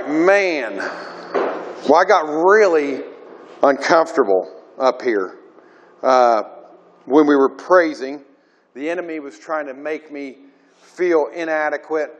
right, 0.00 0.10
man. 0.10 0.76
Well, 0.76 1.94
I 1.94 2.04
got 2.04 2.22
really 2.22 3.02
uncomfortable 3.62 4.50
up 4.78 5.02
here 5.02 5.38
uh, 6.02 6.42
when 7.06 7.26
we 7.26 7.36
were 7.36 7.48
praising. 7.48 8.24
The 8.74 8.88
enemy 8.90 9.20
was 9.20 9.38
trying 9.38 9.66
to 9.66 9.74
make 9.74 10.12
me 10.12 10.38
feel 10.80 11.28
inadequate 11.34 12.14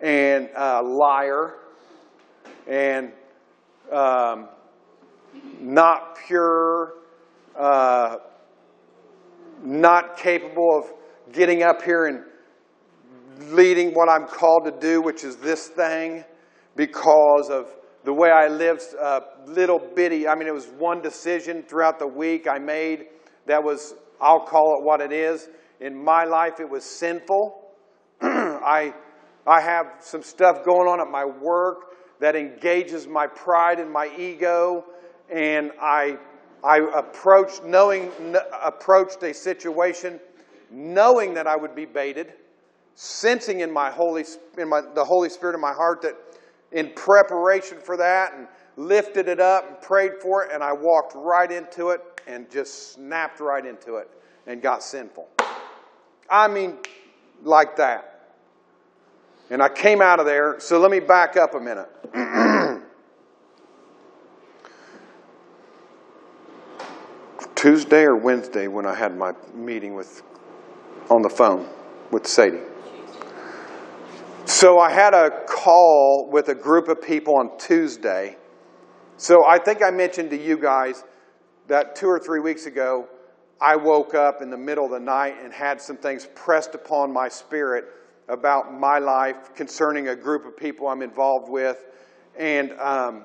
and 0.00 0.48
a 0.54 0.78
uh, 0.78 0.82
liar 0.82 1.54
and 2.66 3.12
um, 3.90 4.48
not 5.60 6.18
pure, 6.26 6.94
uh, 7.56 8.16
not 9.62 10.16
capable 10.16 10.78
of 10.78 11.32
getting 11.32 11.62
up 11.62 11.82
here 11.82 12.06
and 12.06 12.22
leading 13.52 13.92
what 13.92 14.08
I'm 14.08 14.26
called 14.26 14.64
to 14.66 14.70
do, 14.70 15.00
which 15.00 15.24
is 15.24 15.36
this 15.36 15.68
thing, 15.68 16.24
because 16.76 17.50
of 17.50 17.74
the 18.04 18.12
way 18.12 18.30
I 18.30 18.48
lived, 18.48 18.82
uh, 19.00 19.20
little 19.46 19.78
bitty. 19.78 20.28
I 20.28 20.34
mean, 20.34 20.46
it 20.46 20.54
was 20.54 20.66
one 20.66 21.00
decision 21.00 21.62
throughout 21.62 21.98
the 21.98 22.06
week 22.06 22.46
I 22.48 22.58
made 22.58 23.06
that 23.46 23.62
was, 23.62 23.94
I'll 24.20 24.44
call 24.44 24.78
it 24.78 24.84
what 24.84 25.00
it 25.00 25.12
is. 25.12 25.48
In 25.80 26.02
my 26.02 26.24
life, 26.24 26.60
it 26.60 26.68
was 26.68 26.84
sinful. 26.84 27.62
I, 28.20 28.94
I 29.46 29.60
have 29.60 29.86
some 30.00 30.22
stuff 30.22 30.64
going 30.64 30.88
on 30.88 31.00
at 31.00 31.10
my 31.10 31.24
work 31.24 31.96
that 32.20 32.36
engages 32.36 33.06
my 33.06 33.26
pride 33.26 33.80
and 33.80 33.90
my 33.90 34.10
ego, 34.18 34.84
and 35.30 35.72
I, 35.80 36.18
I 36.62 36.78
approached, 36.94 37.64
knowing, 37.64 38.10
approached 38.62 39.22
a 39.22 39.32
situation 39.34 40.20
knowing 40.70 41.34
that 41.34 41.46
I 41.46 41.56
would 41.56 41.74
be 41.74 41.84
baited 41.84 42.32
sensing 42.94 43.60
in 43.60 43.72
my 43.72 43.90
Holy, 43.90 44.24
in 44.58 44.68
my, 44.68 44.80
the 44.94 45.04
Holy 45.04 45.28
Spirit 45.28 45.54
in 45.54 45.60
my 45.60 45.72
heart 45.72 46.02
that 46.02 46.14
in 46.74 46.90
preparation 46.90 47.78
for 47.78 47.96
that 47.96 48.34
and 48.34 48.46
lifted 48.76 49.28
it 49.28 49.40
up 49.40 49.66
and 49.68 49.80
prayed 49.80 50.14
for 50.20 50.44
it, 50.44 50.50
and 50.52 50.62
I 50.62 50.72
walked 50.72 51.14
right 51.14 51.50
into 51.50 51.90
it 51.90 52.02
and 52.26 52.50
just 52.50 52.92
snapped 52.92 53.40
right 53.40 53.64
into 53.64 53.96
it 53.96 54.10
and 54.46 54.60
got 54.60 54.82
sinful. 54.82 55.28
I 56.28 56.48
mean, 56.48 56.78
like 57.42 57.76
that. 57.76 58.10
And 59.50 59.62
I 59.62 59.68
came 59.68 60.02
out 60.02 60.20
of 60.20 60.26
there. 60.26 60.58
So 60.58 60.80
let 60.80 60.90
me 60.90 61.00
back 61.00 61.36
up 61.36 61.54
a 61.54 61.60
minute. 61.60 61.88
Tuesday 67.54 68.02
or 68.02 68.16
Wednesday 68.16 68.66
when 68.68 68.84
I 68.84 68.94
had 68.94 69.16
my 69.16 69.32
meeting 69.54 69.94
with 69.94 70.22
on 71.08 71.22
the 71.22 71.30
phone 71.30 71.68
with 72.10 72.26
Sadie. 72.26 72.60
So 74.46 74.78
I 74.78 74.90
had 74.90 75.14
a 75.14 75.30
call 75.46 76.28
with 76.30 76.48
a 76.48 76.54
group 76.54 76.88
of 76.88 77.00
people 77.00 77.38
on 77.38 77.56
Tuesday. 77.56 78.36
So 79.16 79.42
I 79.46 79.58
think 79.58 79.82
I 79.82 79.90
mentioned 79.90 80.28
to 80.30 80.36
you 80.36 80.58
guys 80.58 81.02
that 81.68 81.96
two 81.96 82.08
or 82.08 82.18
three 82.18 82.40
weeks 82.40 82.66
ago, 82.66 83.08
I 83.58 83.76
woke 83.76 84.14
up 84.14 84.42
in 84.42 84.50
the 84.50 84.58
middle 84.58 84.84
of 84.84 84.90
the 84.90 85.00
night 85.00 85.36
and 85.42 85.50
had 85.50 85.80
some 85.80 85.96
things 85.96 86.28
pressed 86.34 86.74
upon 86.74 87.10
my 87.10 87.26
spirit 87.26 87.86
about 88.28 88.78
my 88.78 88.98
life 88.98 89.54
concerning 89.54 90.08
a 90.08 90.16
group 90.16 90.44
of 90.44 90.54
people 90.58 90.88
I'm 90.88 91.00
involved 91.00 91.48
with, 91.48 91.82
and 92.38 92.72
um, 92.72 93.24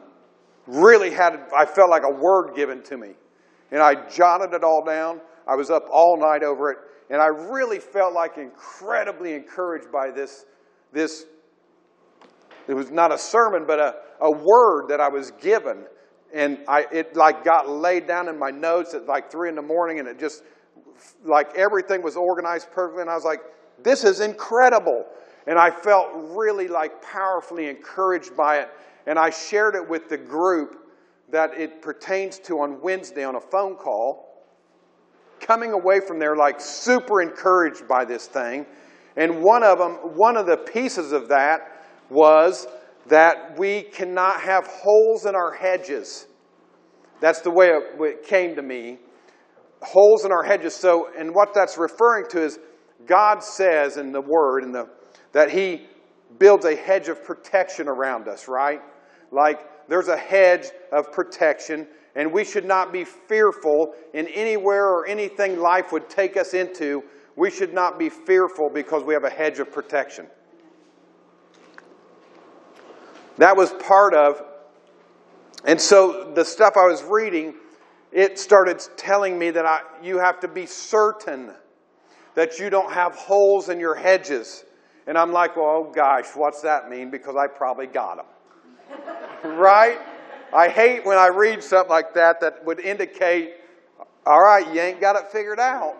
really 0.68 1.12
had 1.12 1.38
I 1.54 1.66
felt 1.66 1.90
like 1.90 2.04
a 2.04 2.14
word 2.14 2.56
given 2.56 2.82
to 2.84 2.96
me, 2.98 3.10
and 3.72 3.82
I 3.82 4.08
jotted 4.08 4.54
it 4.54 4.64
all 4.64 4.86
down. 4.86 5.20
I 5.46 5.56
was 5.56 5.70
up 5.70 5.86
all 5.92 6.18
night 6.18 6.44
over 6.44 6.72
it, 6.72 6.78
and 7.10 7.22
I 7.22 7.28
really 7.28 7.80
felt 7.80 8.14
like 8.14 8.38
incredibly 8.38 9.34
encouraged 9.34 9.92
by 9.92 10.12
this 10.12 10.46
this, 10.92 11.26
it 12.68 12.74
was 12.74 12.92
not 12.92 13.12
a 13.12 13.18
sermon, 13.18 13.66
but 13.66 13.80
a, 13.80 13.96
a 14.22 14.32
word 14.32 14.88
that 14.90 15.00
I 15.00 15.08
was 15.10 15.32
given. 15.32 15.86
And 16.34 16.60
I, 16.68 16.86
it 16.92 17.16
like 17.16 17.44
got 17.44 17.70
laid 17.70 18.08
down 18.08 18.28
in 18.28 18.38
my 18.38 18.52
notes 18.52 18.94
at 18.94 19.06
like 19.06 19.32
three 19.32 19.50
in 19.50 19.56
the 19.56 19.62
morning, 19.62 20.00
and 20.00 20.08
it 20.08 20.20
just, 20.20 20.44
like 21.24 21.56
everything 21.56 22.02
was 22.02 22.16
organized 22.16 22.72
perfectly. 22.72 23.02
And 23.02 23.10
I 23.10 23.16
was 23.16 23.26
like, 23.26 23.42
this 23.84 24.04
is 24.04 24.20
incredible. 24.20 25.06
And 25.48 25.58
I 25.58 25.72
felt 25.72 26.10
really 26.14 26.68
like 26.68 27.02
powerfully 27.02 27.68
encouraged 27.68 28.36
by 28.36 28.60
it. 28.60 28.70
And 29.08 29.18
I 29.18 29.30
shared 29.30 29.76
it 29.76 29.88
with 29.88 30.10
the 30.10 30.18
group 30.18 30.76
that 31.32 31.58
it 31.58 31.82
pertains 31.82 32.38
to 32.40 32.60
on 32.60 32.82
Wednesday 32.82 33.24
on 33.24 33.36
a 33.36 33.42
phone 33.42 33.76
call. 33.76 34.46
Coming 35.40 35.72
away 35.72 36.02
from 36.02 36.20
there 36.20 36.36
like 36.36 36.60
super 36.60 37.22
encouraged 37.22 37.88
by 37.88 38.06
this 38.06 38.28
thing. 38.28 38.66
And 39.16 39.42
one 39.42 39.64
of 39.64 39.80
them, 39.80 39.94
one 40.16 40.38
of 40.38 40.46
the 40.46 40.58
pieces 40.58 41.12
of 41.12 41.28
that 41.30 41.86
was 42.10 42.68
that 43.08 43.58
we 43.58 43.84
cannot 43.84 44.42
have 44.42 44.68
holes 44.68 45.26
in 45.26 45.36
our 45.36 45.54
hedges. 45.54 46.28
That's 47.20 47.42
the 47.42 47.52
way 47.52 47.70
it 47.70 48.24
came 48.24 48.56
to 48.56 48.62
me. 48.62 49.00
Holes 49.82 50.26
in 50.26 50.32
our 50.32 50.44
hedges. 50.44 50.76
So, 50.76 51.10
and 51.18 51.34
what 51.34 51.54
that's 51.54 51.78
referring 51.78 52.26
to 52.30 52.42
is 52.42 52.60
God 53.06 53.44
says 53.44 53.98
in 53.98 54.12
the 54.12 54.22
Word 54.22 54.64
in 54.64 54.72
the, 54.72 54.90
that 55.32 55.52
He 55.52 55.88
builds 56.38 56.66
a 56.66 56.76
hedge 56.76 57.10
of 57.10 57.24
protection 57.24 57.88
around 57.88 58.28
us, 58.28 58.48
right? 58.48 58.82
Like 59.32 59.88
there's 59.88 60.08
a 60.08 60.18
hedge 60.18 60.68
of 60.92 61.12
protection, 61.12 61.88
and 62.16 62.32
we 62.32 62.44
should 62.44 62.66
not 62.66 62.92
be 62.92 63.04
fearful 63.04 63.94
in 64.14 64.28
anywhere 64.28 64.88
or 64.88 65.08
anything 65.08 65.60
life 65.60 65.92
would 65.92 66.10
take 66.10 66.38
us 66.38 66.54
into 66.54 67.04
we 67.40 67.50
should 67.50 67.74
not 67.74 67.98
be 67.98 68.10
fearful 68.10 68.70
because 68.70 69.02
we 69.02 69.14
have 69.14 69.24
a 69.24 69.30
hedge 69.30 69.60
of 69.60 69.72
protection. 69.72 70.28
That 73.38 73.56
was 73.56 73.72
part 73.72 74.14
of, 74.14 74.44
and 75.64 75.80
so 75.80 76.34
the 76.36 76.44
stuff 76.44 76.74
I 76.76 76.86
was 76.88 77.02
reading, 77.02 77.54
it 78.12 78.38
started 78.38 78.82
telling 78.98 79.40
me 79.40 79.52
that 79.52 79.66
I, 79.66 79.80
you 80.04 80.18
have 80.18 80.42
to 80.42 80.50
be 80.50 80.66
certain 80.66 81.54
that 82.36 82.60
you 82.60 82.70
don't 82.70 82.92
have 82.92 83.16
holes 83.16 83.70
in 83.70 83.80
your 83.80 83.96
hedges. 83.96 84.66
And 85.08 85.18
I'm 85.18 85.32
like, 85.32 85.56
well, 85.56 85.88
oh 85.88 85.92
gosh, 85.96 86.26
what's 86.36 86.62
that 86.64 86.90
mean? 86.90 87.10
Because 87.10 87.38
I 87.38 87.48
probably 87.48 87.88
got 87.88 88.18
them. 88.18 89.00
right? 89.58 89.98
I 90.54 90.68
hate 90.68 91.06
when 91.06 91.18
I 91.18 91.28
read 91.28 91.64
something 91.64 91.90
like 91.90 92.14
that 92.16 92.42
that 92.42 92.66
would 92.66 92.82
indicate, 92.82 93.54
all 94.26 94.42
right, 94.42 94.68
you 94.74 94.82
ain't 94.82 95.00
got 95.00 95.16
it 95.16 95.32
figured 95.32 95.62
out 95.62 95.96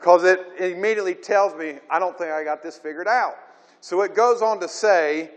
because 0.00 0.24
it 0.24 0.40
immediately 0.58 1.14
tells 1.14 1.54
me, 1.54 1.74
I 1.90 1.98
don't 1.98 2.16
think 2.16 2.30
I 2.30 2.42
got 2.42 2.62
this 2.62 2.78
figured 2.78 3.06
out. 3.06 3.34
So 3.82 4.00
it 4.00 4.14
goes 4.14 4.40
on 4.40 4.58
to 4.60 4.68
say, 4.68 5.30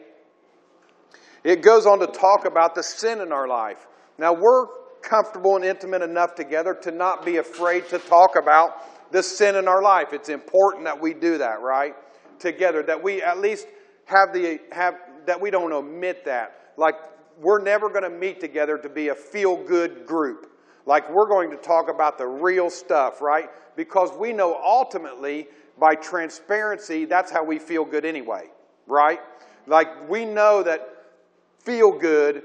it 1.44 1.62
goes 1.62 1.85
on 1.85 2.00
to 2.00 2.07
talk 2.07 2.46
about 2.46 2.74
the 2.74 2.81
sin 2.81 3.19
in 3.19 3.34
our 3.34 3.46
life. 3.46 3.88
Now, 4.18 4.31
we're 4.31 4.68
comfortable 5.01 5.57
and 5.57 5.66
intimate 5.66 6.01
enough 6.01 6.34
together 6.34 6.74
to 6.75 6.91
not 6.91 7.25
be 7.25 7.38
afraid 7.38 7.90
to 7.90 8.00
talk 8.00 8.38
about 8.38 9.12
the 9.12 9.22
sin 9.22 9.57
in 9.57 9.68
our 9.68 9.81
life. 9.81 10.13
It's 10.13 10.29
important 10.29 10.85
that 10.85 11.00
we 11.00 11.13
do 11.13 11.38
that, 11.40 11.59
right? 11.59 11.94
Together, 12.40 12.84
that 12.84 13.03
we 13.03 13.22
at 13.22 13.40
least 13.40 13.68
have 14.06 14.31
the, 14.31 14.62
have, 14.72 14.95
that 15.25 15.41
we 15.41 15.51
don't 15.51 15.74
omit 15.74 16.24
that. 16.24 16.72
Like, 16.78 16.95
we're 17.38 17.62
never 17.62 17.90
going 17.90 18.03
to 18.03 18.09
meet 18.09 18.40
together 18.40 18.78
to 18.78 18.88
be 18.88 19.09
a 19.09 19.16
feel 19.16 19.57
good 19.57 20.06
group. 20.06 20.53
Like, 20.86 21.10
we're 21.12 21.28
going 21.28 21.52
to 21.52 21.58
talk 21.58 21.90
about 21.90 22.18
the 22.18 22.28
real 22.28 22.70
stuff, 22.70 23.22
right? 23.22 23.50
because 23.76 24.12
we 24.18 24.34
know 24.34 24.60
ultimately 24.62 25.48
by 25.80 25.96
transparency, 25.96 27.06
that's 27.06 27.32
how 27.32 27.44
we 27.44 27.60
feel 27.60 27.86
good 27.86 28.06
anyway, 28.06 28.50
right? 28.88 29.20
Like 29.66 30.10
we 30.10 30.26
know 30.26 30.64
that 30.64 30.88
feel 31.60 31.98
good 31.98 32.44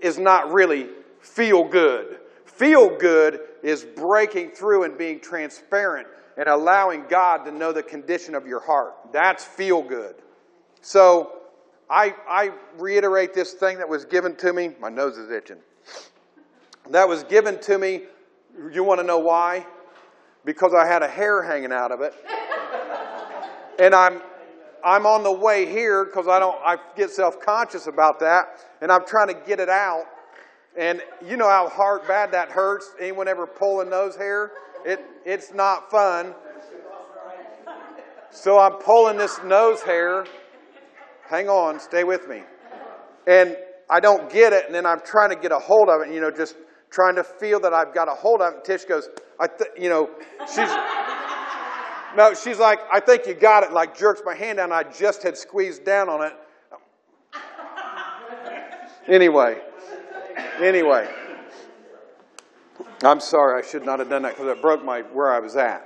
is 0.00 0.18
not 0.18 0.52
really 0.52 0.88
feel 1.20 1.64
good. 1.64 2.18
Feel 2.44 2.96
good 2.96 3.40
is 3.62 3.84
breaking 3.84 4.50
through 4.50 4.84
and 4.84 4.96
being 4.96 5.20
transparent 5.20 6.06
and 6.36 6.48
allowing 6.48 7.04
God 7.08 7.44
to 7.44 7.52
know 7.52 7.72
the 7.72 7.82
condition 7.82 8.34
of 8.34 8.46
your 8.46 8.60
heart. 8.60 8.94
That's 9.12 9.44
feel 9.44 9.82
good. 9.82 10.16
So 10.80 11.32
I, 11.88 12.14
I 12.28 12.52
reiterate 12.78 13.34
this 13.34 13.52
thing 13.52 13.78
that 13.78 13.88
was 13.88 14.04
given 14.04 14.36
to 14.36 14.52
me. 14.52 14.70
My 14.80 14.88
nose 14.88 15.16
is 15.16 15.30
itching. 15.30 15.58
That 16.90 17.08
was 17.08 17.24
given 17.24 17.58
to 17.60 17.78
me. 17.78 18.02
You 18.72 18.84
want 18.84 19.00
to 19.00 19.06
know 19.06 19.18
why? 19.18 19.66
because 20.44 20.74
I 20.74 20.86
had 20.86 21.02
a 21.02 21.08
hair 21.08 21.42
hanging 21.42 21.72
out 21.72 21.90
of 21.90 22.00
it. 22.00 22.14
and 23.78 23.94
I'm 23.94 24.20
I'm 24.84 25.06
on 25.06 25.22
the 25.22 25.32
way 25.32 25.64
here 25.64 26.04
because 26.04 26.28
I 26.28 26.38
don't 26.38 26.56
I 26.64 26.76
get 26.96 27.10
self-conscious 27.10 27.86
about 27.86 28.20
that 28.20 28.64
and 28.80 28.92
I'm 28.92 29.06
trying 29.06 29.28
to 29.28 29.34
get 29.46 29.60
it 29.60 29.68
out. 29.68 30.04
And 30.76 31.00
you 31.24 31.36
know 31.36 31.48
how 31.48 31.68
hard 31.68 32.06
bad 32.06 32.32
that 32.32 32.50
hurts. 32.50 32.92
Anyone 33.00 33.28
ever 33.28 33.46
pulling 33.46 33.90
nose 33.90 34.16
hair? 34.16 34.52
It 34.84 35.00
it's 35.24 35.52
not 35.52 35.90
fun. 35.90 36.34
So 38.30 38.58
I'm 38.58 38.72
pulling 38.72 39.16
this 39.16 39.40
nose 39.44 39.80
hair. 39.82 40.26
Hang 41.30 41.48
on, 41.48 41.80
stay 41.80 42.04
with 42.04 42.28
me. 42.28 42.42
And 43.26 43.56
I 43.88 44.00
don't 44.00 44.30
get 44.30 44.52
it, 44.52 44.66
and 44.66 44.74
then 44.74 44.84
I'm 44.84 45.00
trying 45.00 45.30
to 45.30 45.36
get 45.36 45.52
a 45.52 45.58
hold 45.58 45.88
of 45.88 46.02
it, 46.02 46.12
you 46.12 46.20
know, 46.20 46.30
just 46.30 46.56
trying 46.94 47.16
to 47.16 47.24
feel 47.24 47.58
that 47.58 47.74
I've 47.74 47.92
got 47.92 48.06
a 48.06 48.12
hold 48.12 48.40
of 48.40 48.54
it. 48.54 48.64
Tish 48.64 48.84
goes, 48.84 49.08
I 49.40 49.48
th- 49.48 49.70
you 49.76 49.88
know, 49.88 50.10
she's, 50.46 50.70
no, 52.16 52.32
she's 52.34 52.60
like, 52.60 52.78
I 52.92 53.00
think 53.00 53.26
you 53.26 53.34
got 53.34 53.64
it, 53.64 53.72
like 53.72 53.98
jerks 53.98 54.22
my 54.24 54.34
hand 54.34 54.58
down. 54.58 54.70
I 54.70 54.84
just 54.84 55.24
had 55.24 55.36
squeezed 55.36 55.84
down 55.84 56.08
on 56.08 56.22
it. 56.22 56.32
Anyway, 59.08 59.60
anyway. 60.60 61.12
I'm 63.02 63.20
sorry, 63.20 63.60
I 63.60 63.66
should 63.66 63.84
not 63.84 63.98
have 63.98 64.08
done 64.08 64.22
that 64.22 64.36
because 64.36 64.56
it 64.56 64.62
broke 64.62 64.84
my 64.84 65.02
where 65.02 65.32
I 65.32 65.40
was 65.40 65.56
at. 65.56 65.84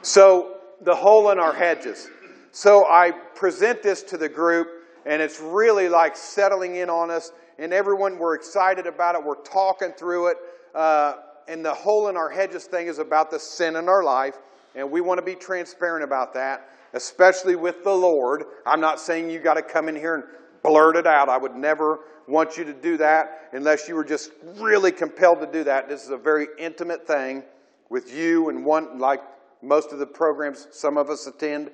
So 0.00 0.56
the 0.80 0.94
hole 0.94 1.30
in 1.30 1.38
our 1.38 1.52
hedges. 1.52 2.08
So 2.52 2.86
I 2.86 3.12
present 3.34 3.82
this 3.82 4.02
to 4.04 4.16
the 4.16 4.28
group, 4.28 4.66
and 5.04 5.20
it's 5.20 5.40
really 5.40 5.90
like 5.90 6.16
settling 6.16 6.76
in 6.76 6.88
on 6.88 7.10
us. 7.10 7.32
And 7.58 7.72
everyone, 7.72 8.18
we're 8.18 8.34
excited 8.34 8.86
about 8.86 9.14
it. 9.14 9.24
We're 9.24 9.42
talking 9.42 9.92
through 9.92 10.28
it. 10.28 10.36
Uh, 10.74 11.14
and 11.48 11.64
the 11.64 11.74
hole 11.74 12.08
in 12.08 12.16
our 12.16 12.30
hedges 12.30 12.64
thing 12.64 12.86
is 12.86 12.98
about 12.98 13.30
the 13.30 13.38
sin 13.38 13.76
in 13.76 13.88
our 13.88 14.02
life, 14.02 14.36
and 14.74 14.90
we 14.90 15.00
want 15.00 15.18
to 15.18 15.24
be 15.24 15.34
transparent 15.34 16.04
about 16.04 16.32
that, 16.34 16.70
especially 16.94 17.56
with 17.56 17.84
the 17.84 17.92
Lord. 17.92 18.44
I'm 18.64 18.80
not 18.80 19.00
saying 19.00 19.30
you 19.30 19.38
got 19.38 19.54
to 19.54 19.62
come 19.62 19.88
in 19.88 19.96
here 19.96 20.14
and 20.14 20.24
blurt 20.62 20.96
it 20.96 21.06
out. 21.06 21.28
I 21.28 21.36
would 21.36 21.54
never 21.54 22.00
want 22.28 22.56
you 22.56 22.64
to 22.64 22.72
do 22.72 22.96
that 22.98 23.48
unless 23.52 23.88
you 23.88 23.96
were 23.96 24.04
just 24.04 24.30
really 24.56 24.92
compelled 24.92 25.40
to 25.40 25.46
do 25.46 25.64
that. 25.64 25.88
This 25.88 26.04
is 26.04 26.10
a 26.10 26.16
very 26.16 26.46
intimate 26.58 27.06
thing 27.06 27.42
with 27.90 28.14
you 28.14 28.48
and 28.48 28.64
one, 28.64 28.98
like 28.98 29.20
most 29.60 29.92
of 29.92 29.98
the 29.98 30.06
programs 30.06 30.68
some 30.70 30.96
of 30.96 31.10
us 31.10 31.26
attend 31.26 31.70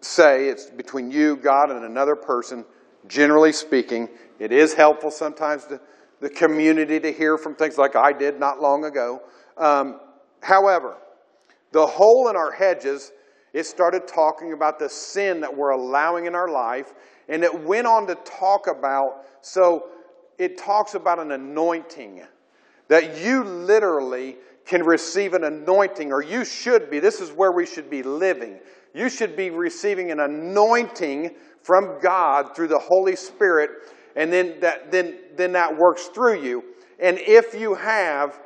say, 0.00 0.48
it's 0.48 0.66
between 0.66 1.10
you, 1.10 1.36
God, 1.36 1.70
and 1.70 1.84
another 1.84 2.16
person. 2.16 2.64
Generally 3.06 3.52
speaking, 3.52 4.08
it 4.38 4.52
is 4.52 4.74
helpful 4.74 5.10
sometimes 5.10 5.64
to 5.66 5.80
the 6.20 6.28
community 6.28 7.00
to 7.00 7.12
hear 7.12 7.38
from 7.38 7.54
things 7.54 7.78
like 7.78 7.96
I 7.96 8.12
did 8.12 8.38
not 8.38 8.60
long 8.60 8.84
ago. 8.84 9.22
Um, 9.56 10.00
however, 10.42 10.96
the 11.72 11.86
hole 11.86 12.28
in 12.28 12.36
our 12.36 12.52
hedges, 12.52 13.12
it 13.52 13.64
started 13.64 14.06
talking 14.06 14.52
about 14.52 14.78
the 14.78 14.88
sin 14.88 15.40
that 15.40 15.56
we're 15.56 15.70
allowing 15.70 16.26
in 16.26 16.34
our 16.34 16.48
life, 16.48 16.92
and 17.28 17.42
it 17.42 17.64
went 17.64 17.86
on 17.86 18.06
to 18.06 18.14
talk 18.16 18.66
about, 18.66 19.24
so 19.40 19.88
it 20.38 20.58
talks 20.58 20.94
about 20.94 21.18
an 21.18 21.32
anointing 21.32 22.22
that 22.88 23.18
you 23.18 23.44
literally 23.44 24.36
can 24.66 24.82
receive 24.84 25.34
an 25.34 25.44
anointing, 25.44 26.12
or 26.12 26.22
you 26.22 26.44
should 26.44 26.90
be. 26.90 26.98
This 27.00 27.20
is 27.20 27.30
where 27.30 27.52
we 27.52 27.66
should 27.66 27.88
be 27.88 28.02
living. 28.02 28.58
You 28.94 29.08
should 29.08 29.36
be 29.36 29.50
receiving 29.50 30.10
an 30.10 30.20
anointing 30.20 31.34
from 31.62 31.98
God 32.00 32.54
through 32.54 32.68
the 32.68 32.78
Holy 32.78 33.16
Spirit 33.16 33.70
and 34.16 34.32
then 34.32 34.58
that, 34.60 34.90
then, 34.90 35.18
then 35.36 35.52
that 35.52 35.76
works 35.76 36.06
through 36.08 36.42
you. 36.42 36.64
And 36.98 37.18
if 37.18 37.54
you 37.54 37.74
have, 37.74 38.40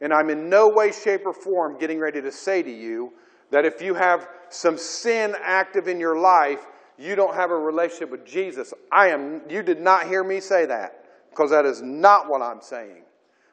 and 0.00 0.12
I'm 0.12 0.30
in 0.30 0.48
no 0.48 0.68
way, 0.68 0.92
shape, 0.92 1.26
or 1.26 1.32
form 1.32 1.78
getting 1.78 1.98
ready 1.98 2.22
to 2.22 2.30
say 2.32 2.62
to 2.62 2.70
you 2.70 3.12
that 3.50 3.64
if 3.64 3.82
you 3.82 3.94
have 3.94 4.28
some 4.50 4.78
sin 4.78 5.34
active 5.42 5.88
in 5.88 5.98
your 5.98 6.18
life, 6.18 6.66
you 6.98 7.14
don't 7.14 7.34
have 7.34 7.50
a 7.50 7.56
relationship 7.56 8.10
with 8.10 8.24
Jesus. 8.24 8.72
I 8.92 9.08
am, 9.08 9.42
you 9.48 9.62
did 9.62 9.80
not 9.80 10.06
hear 10.06 10.24
me 10.24 10.40
say 10.40 10.66
that 10.66 11.04
because 11.30 11.50
that 11.50 11.64
is 11.64 11.82
not 11.82 12.28
what 12.28 12.42
I'm 12.42 12.60
saying. 12.60 13.02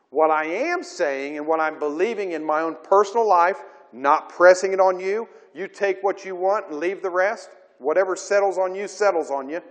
What 0.10 0.32
I 0.32 0.46
am 0.46 0.84
saying 0.84 1.38
and 1.38 1.46
what 1.46 1.60
I'm 1.60 1.78
believing 1.78 2.32
in 2.32 2.44
my 2.44 2.62
own 2.62 2.78
personal 2.84 3.28
life, 3.28 3.58
not 3.92 4.30
pressing 4.30 4.74
it 4.74 4.80
on 4.80 5.00
you, 5.00 5.28
you 5.56 5.70
take 5.70 6.04
what 6.04 6.26
you 6.26 6.36
want 6.36 6.68
and 6.70 6.80
leave 6.80 7.02
the 7.02 7.10
rest. 7.10 7.50
Whatever 7.80 8.16
settles 8.18 8.58
on 8.58 8.76
you, 8.76 8.88
settles 8.88 9.32
on 9.32 9.50
you. 9.50 9.62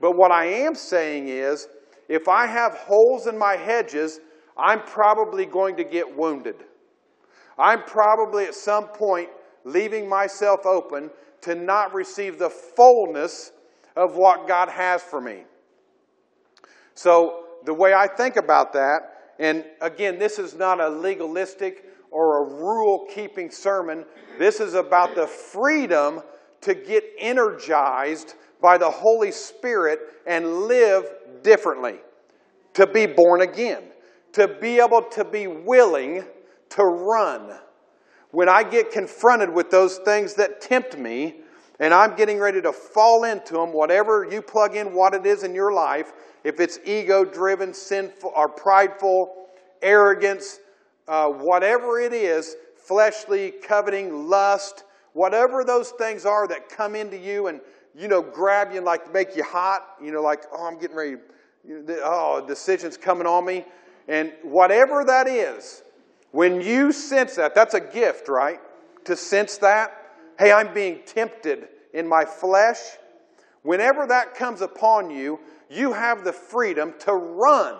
But 0.00 0.16
what 0.16 0.30
I 0.30 0.46
am 0.46 0.76
saying 0.76 1.28
is, 1.28 1.66
if 2.08 2.28
I 2.28 2.46
have 2.46 2.74
holes 2.74 3.26
in 3.26 3.36
my 3.36 3.56
hedges, 3.56 4.20
I'm 4.56 4.82
probably 4.82 5.44
going 5.44 5.76
to 5.76 5.84
get 5.84 6.16
wounded. 6.16 6.56
I'm 7.58 7.82
probably 7.82 8.44
at 8.44 8.54
some 8.54 8.88
point 8.88 9.28
leaving 9.64 10.08
myself 10.08 10.66
open 10.66 11.10
to 11.42 11.54
not 11.54 11.92
receive 11.94 12.38
the 12.38 12.50
fullness 12.50 13.52
of 13.96 14.16
what 14.16 14.46
God 14.46 14.68
has 14.68 15.02
for 15.02 15.20
me. 15.20 15.44
So, 16.94 17.40
the 17.64 17.74
way 17.74 17.92
I 17.92 18.06
think 18.06 18.36
about 18.36 18.72
that, 18.74 19.32
and 19.38 19.64
again, 19.80 20.18
this 20.18 20.38
is 20.38 20.54
not 20.54 20.80
a 20.80 20.88
legalistic 20.88 21.84
or 22.14 22.44
a 22.44 22.54
rule 22.54 23.06
keeping 23.12 23.50
sermon, 23.50 24.04
this 24.38 24.60
is 24.60 24.74
about 24.74 25.16
the 25.16 25.26
freedom 25.26 26.22
to 26.60 26.72
get 26.72 27.04
energized 27.18 28.34
by 28.62 28.78
the 28.78 28.88
Holy 28.88 29.32
Spirit 29.32 29.98
and 30.24 30.62
live 30.62 31.04
differently. 31.42 31.96
To 32.74 32.86
be 32.86 33.06
born 33.06 33.42
again. 33.42 33.82
To 34.34 34.46
be 34.46 34.78
able 34.78 35.02
to 35.02 35.24
be 35.24 35.48
willing 35.48 36.24
to 36.70 36.84
run. 36.84 37.58
When 38.30 38.48
I 38.48 38.62
get 38.62 38.92
confronted 38.92 39.52
with 39.52 39.70
those 39.70 39.98
things 39.98 40.34
that 40.34 40.60
tempt 40.60 40.96
me, 40.96 41.40
and 41.80 41.92
I'm 41.92 42.14
getting 42.14 42.38
ready 42.38 42.62
to 42.62 42.72
fall 42.72 43.24
into 43.24 43.54
them, 43.54 43.72
whatever 43.72 44.24
you 44.30 44.40
plug 44.40 44.76
in, 44.76 44.94
what 44.94 45.14
it 45.14 45.26
is 45.26 45.42
in 45.42 45.52
your 45.52 45.72
life, 45.72 46.12
if 46.44 46.60
it's 46.60 46.78
ego 46.84 47.24
driven, 47.24 47.74
sinful, 47.74 48.32
or 48.36 48.48
prideful, 48.48 49.48
arrogance, 49.82 50.60
uh, 51.08 51.28
whatever 51.28 52.00
it 52.00 52.12
is, 52.12 52.56
fleshly, 52.76 53.50
coveting, 53.50 54.28
lust, 54.28 54.84
whatever 55.12 55.64
those 55.64 55.90
things 55.90 56.26
are 56.26 56.46
that 56.48 56.68
come 56.68 56.94
into 56.94 57.16
you 57.16 57.46
and 57.46 57.60
you 57.96 58.08
know, 58.08 58.22
grab 58.22 58.70
you 58.70 58.78
and 58.78 58.86
like 58.86 59.12
make 59.12 59.36
you 59.36 59.44
hot, 59.44 59.96
you 60.02 60.10
know, 60.10 60.22
like, 60.22 60.42
oh, 60.52 60.66
I'm 60.66 60.78
getting 60.78 60.96
ready, 60.96 61.16
oh, 62.02 62.44
decision's 62.46 62.96
coming 62.96 63.26
on 63.26 63.44
me. 63.44 63.64
And 64.08 64.32
whatever 64.42 65.04
that 65.04 65.28
is, 65.28 65.82
when 66.32 66.60
you 66.60 66.92
sense 66.92 67.36
that, 67.36 67.54
that's 67.54 67.74
a 67.74 67.80
gift, 67.80 68.28
right? 68.28 68.60
To 69.04 69.16
sense 69.16 69.58
that. 69.58 69.92
Hey, 70.38 70.50
I'm 70.50 70.74
being 70.74 71.00
tempted 71.06 71.68
in 71.92 72.08
my 72.08 72.24
flesh. 72.24 72.78
Whenever 73.62 74.06
that 74.08 74.34
comes 74.34 74.60
upon 74.60 75.10
you, 75.10 75.38
you 75.70 75.92
have 75.92 76.24
the 76.24 76.32
freedom 76.32 76.92
to 77.00 77.12
run. 77.12 77.76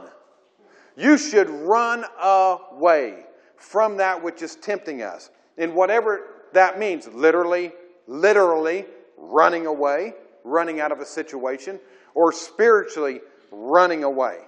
You 0.96 1.19
should 1.19 1.50
run 1.50 2.05
away 2.23 3.25
from 3.56 3.96
that 3.96 4.23
which 4.23 4.43
is 4.43 4.56
tempting 4.56 5.02
us. 5.02 5.31
And 5.58 5.75
whatever 5.75 6.23
that 6.52 6.79
means, 6.79 7.08
literally, 7.08 7.73
literally, 8.06 8.87
running 9.17 9.67
away, 9.67 10.14
running 10.44 10.81
out 10.81 10.93
of 10.93 11.00
a 11.00 11.06
situation, 11.06 11.81
or 12.14 12.32
spiritually 12.32 13.20
running 13.50 14.05
away. 14.05 14.38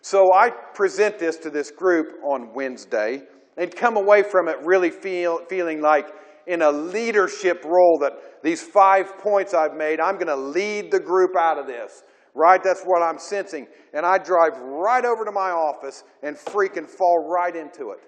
So 0.00 0.32
I 0.32 0.50
present 0.50 1.18
this 1.18 1.36
to 1.38 1.50
this 1.50 1.70
group 1.70 2.18
on 2.24 2.52
Wednesday 2.52 3.22
and 3.56 3.74
come 3.74 3.96
away 3.96 4.22
from 4.22 4.48
it 4.48 4.58
really 4.62 4.90
feel, 4.90 5.44
feeling 5.46 5.80
like 5.80 6.08
in 6.46 6.62
a 6.62 6.70
leadership 6.70 7.64
role 7.64 7.98
that 7.98 8.42
these 8.42 8.60
five 8.60 9.18
points 9.18 9.54
I've 9.54 9.76
made, 9.76 10.00
I'm 10.00 10.14
going 10.14 10.26
to 10.26 10.36
lead 10.36 10.90
the 10.90 10.98
group 10.98 11.36
out 11.36 11.58
of 11.58 11.66
this. 11.68 12.02
Right? 12.34 12.62
That's 12.62 12.82
what 12.82 13.02
I'm 13.02 13.18
sensing. 13.18 13.66
And 13.92 14.06
I 14.06 14.18
drive 14.18 14.56
right 14.58 15.04
over 15.04 15.24
to 15.24 15.32
my 15.32 15.50
office 15.50 16.04
and 16.22 16.36
freaking 16.36 16.88
fall 16.88 17.28
right 17.28 17.54
into 17.54 17.90
it. 17.90 18.00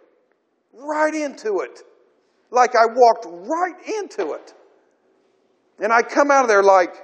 Right 0.72 1.14
into 1.14 1.60
it. 1.60 1.82
Like 2.50 2.75
I 2.75 2.87
walked 2.87 3.26
right 3.28 3.75
into 4.00 4.32
it. 4.32 4.54
And 5.78 5.92
I 5.92 6.02
come 6.02 6.30
out 6.30 6.42
of 6.42 6.49
there 6.49 6.62
like, 6.62 6.94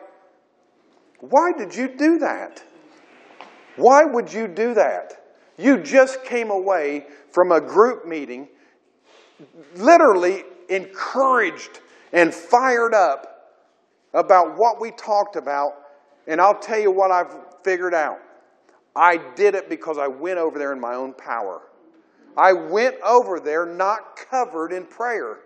why 1.20 1.52
did 1.56 1.74
you 1.74 1.88
do 1.88 2.18
that? 2.20 2.62
Why 3.76 4.04
would 4.04 4.32
you 4.32 4.48
do 4.48 4.74
that? 4.74 5.24
You 5.58 5.82
just 5.82 6.24
came 6.24 6.50
away 6.50 7.06
from 7.32 7.52
a 7.52 7.60
group 7.60 8.06
meeting, 8.06 8.48
literally 9.76 10.44
encouraged 10.68 11.80
and 12.12 12.32
fired 12.32 12.94
up 12.94 13.58
about 14.14 14.56
what 14.56 14.80
we 14.80 14.90
talked 14.92 15.36
about. 15.36 15.72
And 16.30 16.40
I'll 16.40 16.60
tell 16.60 16.78
you 16.78 16.92
what 16.92 17.10
I've 17.10 17.34
figured 17.64 17.92
out. 17.92 18.20
I 18.94 19.16
did 19.34 19.56
it 19.56 19.68
because 19.68 19.98
I 19.98 20.06
went 20.06 20.38
over 20.38 20.60
there 20.60 20.72
in 20.72 20.80
my 20.80 20.94
own 20.94 21.12
power. 21.12 21.62
I 22.36 22.52
went 22.52 22.94
over 23.04 23.40
there 23.40 23.66
not 23.66 24.14
covered 24.14 24.72
in 24.72 24.86
prayer. 24.86 25.40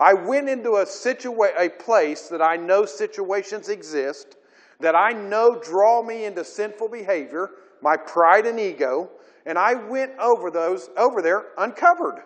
I 0.00 0.14
went 0.14 0.48
into 0.48 0.76
a, 0.76 0.86
situa- 0.86 1.52
a 1.58 1.68
place 1.68 2.28
that 2.28 2.40
I 2.40 2.56
know 2.56 2.86
situations 2.86 3.68
exist, 3.68 4.38
that 4.80 4.94
I 4.94 5.10
know 5.10 5.60
draw 5.62 6.02
me 6.02 6.24
into 6.24 6.42
sinful 6.42 6.88
behavior, 6.88 7.50
my 7.82 7.98
pride 7.98 8.46
and 8.46 8.58
ego, 8.58 9.10
and 9.44 9.58
I 9.58 9.74
went 9.74 10.12
over 10.18 10.50
those 10.50 10.88
over 10.96 11.20
there 11.20 11.48
uncovered. 11.58 12.22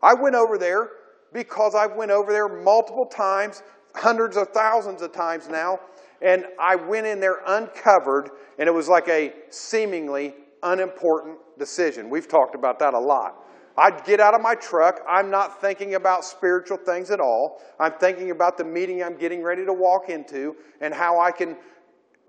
I 0.00 0.14
went 0.14 0.36
over 0.36 0.58
there 0.58 0.90
because 1.32 1.74
I 1.74 1.86
went 1.86 2.12
over 2.12 2.30
there 2.30 2.48
multiple 2.48 3.06
times, 3.06 3.64
hundreds 3.96 4.36
of 4.36 4.50
thousands 4.50 5.02
of 5.02 5.12
times 5.12 5.48
now, 5.48 5.80
and 6.22 6.46
I 6.60 6.76
went 6.76 7.06
in 7.06 7.20
there 7.20 7.40
uncovered, 7.46 8.30
and 8.58 8.68
it 8.68 8.72
was 8.72 8.88
like 8.88 9.08
a 9.08 9.32
seemingly 9.50 10.34
unimportant 10.62 11.38
decision. 11.58 12.08
We've 12.08 12.28
talked 12.28 12.54
about 12.54 12.78
that 12.78 12.94
a 12.94 12.98
lot. 12.98 13.44
I'd 13.76 14.04
get 14.04 14.20
out 14.20 14.34
of 14.34 14.42
my 14.42 14.54
truck. 14.54 15.00
I'm 15.08 15.30
not 15.30 15.60
thinking 15.60 15.94
about 15.94 16.24
spiritual 16.24 16.76
things 16.76 17.10
at 17.10 17.20
all. 17.20 17.62
I'm 17.80 17.92
thinking 17.92 18.30
about 18.30 18.58
the 18.58 18.64
meeting 18.64 19.02
I'm 19.02 19.16
getting 19.16 19.42
ready 19.42 19.64
to 19.64 19.72
walk 19.72 20.10
into 20.10 20.56
and 20.80 20.92
how 20.92 21.18
I 21.18 21.32
can 21.32 21.56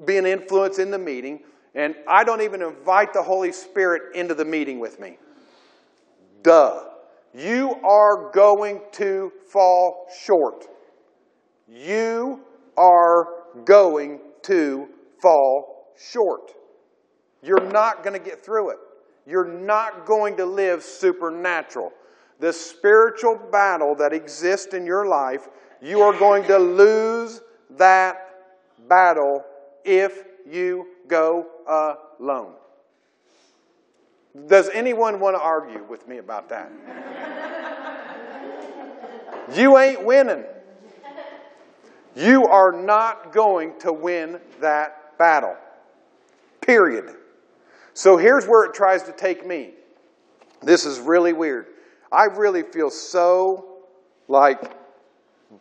be 0.06 0.18
an 0.18 0.26
influence 0.26 0.80
in 0.80 0.90
the 0.90 0.98
meeting. 0.98 1.42
And 1.76 1.96
I 2.08 2.24
don't 2.24 2.42
even 2.42 2.62
invite 2.62 3.14
the 3.14 3.22
Holy 3.22 3.52
Spirit 3.52 4.16
into 4.16 4.34
the 4.34 4.46
meeting 4.46 4.80
with 4.80 5.00
me. 5.00 5.18
Duh. 6.44 6.86
You 7.34 7.76
are 7.84 8.32
going 8.32 8.82
to 8.94 9.32
fall 9.48 10.08
short. 10.24 10.66
You 11.68 12.42
are 12.78 13.43
going 13.66 14.20
to 14.44 14.88
fall 15.22 15.94
short. 15.98 16.52
you're 17.42 17.72
not 17.72 18.04
going 18.04 18.18
to 18.18 18.24
get 18.24 18.44
through 18.44 18.70
it. 18.70 18.78
You're 19.26 19.48
not 19.48 20.06
going 20.06 20.38
to 20.38 20.46
live 20.46 20.84
supernatural. 20.84 21.92
The 22.40 22.52
spiritual 22.52 23.36
battle 23.52 23.96
that 23.96 24.14
exists 24.14 24.74
in 24.74 24.86
your 24.86 25.06
life, 25.08 25.48
you 25.82 26.02
are 26.02 26.18
going 26.18 26.46
to 26.46 26.58
lose 26.58 27.42
that 27.72 28.30
battle 28.88 29.44
if 29.86 30.24
you 30.50 30.88
go 31.08 31.48
alone. 32.20 32.54
Does 34.48 34.70
anyone 34.70 35.20
want 35.20 35.36
to 35.36 35.42
argue 35.42 35.84
with 35.84 36.08
me 36.08 36.18
about 36.18 36.50
that? 36.50 36.72
you 39.56 39.78
ain't 39.78 40.04
winning. 40.04 40.44
You 42.16 42.46
are 42.46 42.72
not 42.72 43.34
going 43.34 43.80
to 43.80 43.92
win 43.92 44.40
that 44.62 45.18
battle. 45.18 45.56
Period. 46.62 47.16
So 47.94 48.18
here's 48.18 48.46
where 48.46 48.66
it 48.66 48.74
tries 48.74 49.04
to 49.04 49.12
take 49.12 49.46
me. 49.46 49.72
This 50.62 50.86
is 50.86 51.00
really 51.00 51.34
weird. 51.34 51.68
I 52.12 52.26
really 52.26 52.64
feel 52.64 52.90
so 52.90 53.80
like 54.28 54.76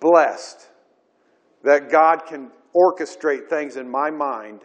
blessed 0.01 0.69
that 1.65 1.91
God 1.91 2.27
can 2.27 2.51
orchestrate 2.75 3.49
things 3.49 3.77
in 3.77 3.89
my 3.89 4.11
mind 4.11 4.61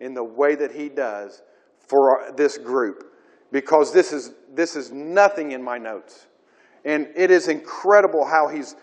in 0.00 0.14
the 0.14 0.24
way 0.24 0.54
that 0.54 0.72
He 0.72 0.88
does 0.88 1.42
for 1.78 2.32
this 2.36 2.58
group 2.58 3.14
because 3.50 3.92
this 3.92 4.12
is, 4.12 4.32
this 4.54 4.76
is 4.76 4.90
nothing 4.90 5.52
in 5.52 5.62
my 5.62 5.78
notes. 5.78 6.26
And 6.84 7.08
it 7.14 7.30
is 7.30 7.48
incredible 7.48 8.24
how 8.24 8.48
He's 8.48 8.74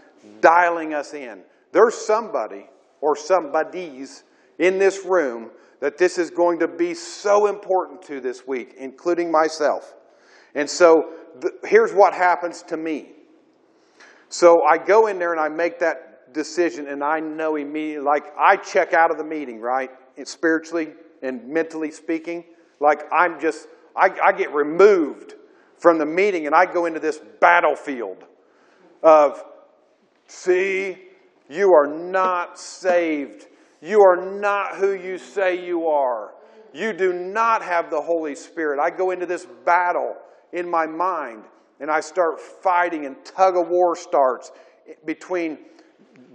dialing 0.42 0.94
us 0.94 1.14
in. 1.14 1.42
There's 1.72 1.96
somebody 1.96 2.68
or 3.02 3.16
somebodies 3.16 4.24
in 4.58 4.80
this 4.80 5.06
room 5.06 5.52
that 5.80 5.98
this 5.98 6.18
is 6.18 6.30
going 6.30 6.60
to 6.60 6.68
be 6.68 6.94
so 6.94 7.48
important 7.48 8.02
to 8.04 8.20
this 8.20 8.46
week, 8.46 8.76
including 8.78 9.32
myself. 9.32 9.94
And 10.56 10.70
so 10.70 11.12
the, 11.40 11.54
here's 11.64 11.94
what 11.94 12.14
happens 12.14 12.64
to 12.64 12.78
me. 12.78 13.12
So 14.28 14.64
I 14.64 14.78
go 14.78 15.08
in 15.08 15.20
there 15.20 15.32
and 15.32 15.40
I 15.40 15.48
make 15.50 15.80
that 15.80 16.34
decision, 16.34 16.88
and 16.88 17.04
I 17.04 17.20
know 17.20 17.56
immediately, 17.56 18.06
like 18.06 18.26
I 18.38 18.58
check 18.58 18.94
out 18.94 19.10
of 19.10 19.18
the 19.18 19.24
meeting, 19.24 19.60
right? 19.60 19.90
spiritually 20.26 20.90
and 21.22 21.48
mentally 21.48 21.92
speaking. 21.92 22.44
Like 22.80 23.04
I'm 23.12 23.40
just, 23.40 23.68
I, 23.96 24.10
I 24.22 24.32
get 24.32 24.54
removed 24.54 25.36
from 25.78 25.98
the 25.98 26.06
meeting 26.06 26.46
and 26.46 26.54
I 26.54 26.66
go 26.66 26.86
into 26.86 27.00
this 27.00 27.22
battlefield 27.40 28.24
of, 29.02 29.44
see, 30.28 30.98
you 31.50 31.74
are 31.74 31.88
not 31.88 32.60
saved 32.60 33.48
you 33.82 34.02
are 34.02 34.18
not 34.18 34.76
who 34.76 34.94
you 34.94 35.18
say 35.18 35.66
you 35.66 35.88
are. 35.88 36.34
You 36.74 36.94
do 36.94 37.14
not 37.14 37.62
have 37.62 37.90
the 37.90 38.02
Holy 38.02 38.36
Spirit. 38.36 38.80
I 38.80 38.90
go 38.90 39.12
into 39.12 39.26
this 39.26 39.48
battle 39.66 40.16
in 40.52 40.70
my 40.70 40.86
mind 40.86 41.44
and 41.80 41.90
I 41.90 42.02
start 42.02 42.42
fighting, 42.42 43.06
and 43.06 43.16
tug 43.24 43.56
of 43.56 43.70
war 43.70 43.96
starts 43.96 44.52
between 45.06 45.60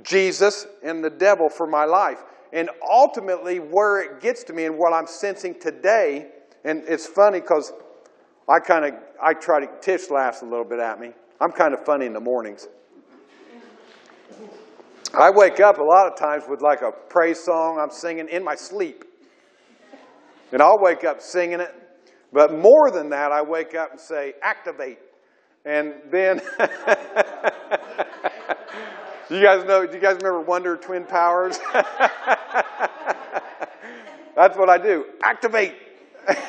Jesus 0.02 0.66
and 0.82 1.04
the 1.04 1.10
devil 1.10 1.50
for 1.50 1.66
my 1.66 1.84
life. 1.84 2.24
And 2.50 2.70
ultimately, 2.90 3.58
where 3.58 4.00
it 4.00 4.22
gets 4.22 4.42
to 4.44 4.54
me 4.54 4.64
and 4.64 4.78
what 4.78 4.94
I'm 4.94 5.06
sensing 5.06 5.60
today, 5.60 6.28
and 6.64 6.82
it's 6.88 7.06
funny 7.06 7.40
because 7.40 7.74
I 8.48 8.58
kind 8.58 8.86
of 8.86 8.94
I 9.22 9.34
try 9.34 9.60
to 9.60 9.68
Tish 9.82 10.08
laughs 10.08 10.40
a 10.40 10.46
little 10.46 10.64
bit 10.64 10.78
at 10.78 10.98
me. 10.98 11.12
I'm 11.42 11.52
kind 11.52 11.74
of 11.74 11.84
funny 11.84 12.06
in 12.06 12.14
the 12.14 12.20
mornings. 12.20 12.66
I 15.16 15.30
wake 15.30 15.60
up 15.60 15.78
a 15.78 15.82
lot 15.82 16.10
of 16.10 16.18
times 16.18 16.42
with 16.48 16.60
like 16.60 16.82
a 16.82 16.90
praise 16.90 17.38
song 17.38 17.78
I'm 17.80 17.90
singing 17.90 18.28
in 18.28 18.42
my 18.42 18.56
sleep. 18.56 19.04
And 20.50 20.60
I'll 20.60 20.80
wake 20.80 21.04
up 21.04 21.22
singing 21.22 21.60
it. 21.60 21.72
But 22.32 22.52
more 22.52 22.90
than 22.90 23.10
that, 23.10 23.30
I 23.30 23.42
wake 23.42 23.76
up 23.76 23.92
and 23.92 24.00
say, 24.00 24.34
activate. 24.42 24.98
And 25.64 25.94
then, 26.10 26.40
you 29.30 29.40
guys 29.40 29.64
know, 29.64 29.86
do 29.86 29.94
you 29.94 30.00
guys 30.00 30.16
remember 30.16 30.40
Wonder 30.40 30.76
Twin 30.76 31.04
Powers? 31.04 31.60
That's 34.34 34.58
what 34.58 34.68
I 34.68 34.78
do. 34.78 35.04
Activate. 35.22 35.76
and 36.26 36.40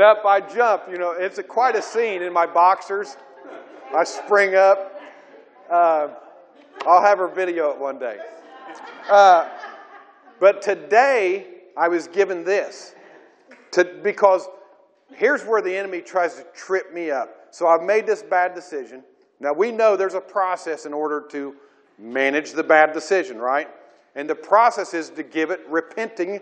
up 0.00 0.24
I 0.24 0.40
jump. 0.40 0.84
You 0.90 0.96
know, 0.96 1.12
it's 1.12 1.36
a, 1.36 1.42
quite 1.42 1.76
a 1.76 1.82
scene 1.82 2.22
in 2.22 2.32
my 2.32 2.46
boxers. 2.46 3.18
I 3.94 4.04
spring 4.04 4.54
up. 4.54 5.02
Uh, 5.70 6.08
I'll 6.86 7.02
have 7.02 7.18
her 7.18 7.28
video 7.28 7.70
it 7.70 7.78
one 7.78 7.98
day. 7.98 8.18
Uh, 9.10 9.48
but 10.40 10.62
today, 10.62 11.46
I 11.76 11.88
was 11.88 12.08
given 12.08 12.44
this 12.44 12.94
to, 13.72 13.84
because 14.02 14.48
here's 15.12 15.44
where 15.44 15.62
the 15.62 15.74
enemy 15.74 16.00
tries 16.00 16.36
to 16.36 16.44
trip 16.54 16.92
me 16.92 17.10
up. 17.10 17.48
So 17.50 17.66
I've 17.66 17.82
made 17.82 18.06
this 18.06 18.22
bad 18.22 18.54
decision. 18.54 19.02
Now, 19.40 19.52
we 19.52 19.72
know 19.72 19.96
there's 19.96 20.14
a 20.14 20.20
process 20.20 20.86
in 20.86 20.92
order 20.92 21.24
to 21.30 21.54
manage 21.98 22.52
the 22.52 22.62
bad 22.62 22.92
decision, 22.92 23.38
right? 23.38 23.68
And 24.14 24.28
the 24.28 24.34
process 24.34 24.94
is 24.94 25.10
to 25.10 25.22
give 25.22 25.50
it 25.50 25.60
repenting, 25.68 26.40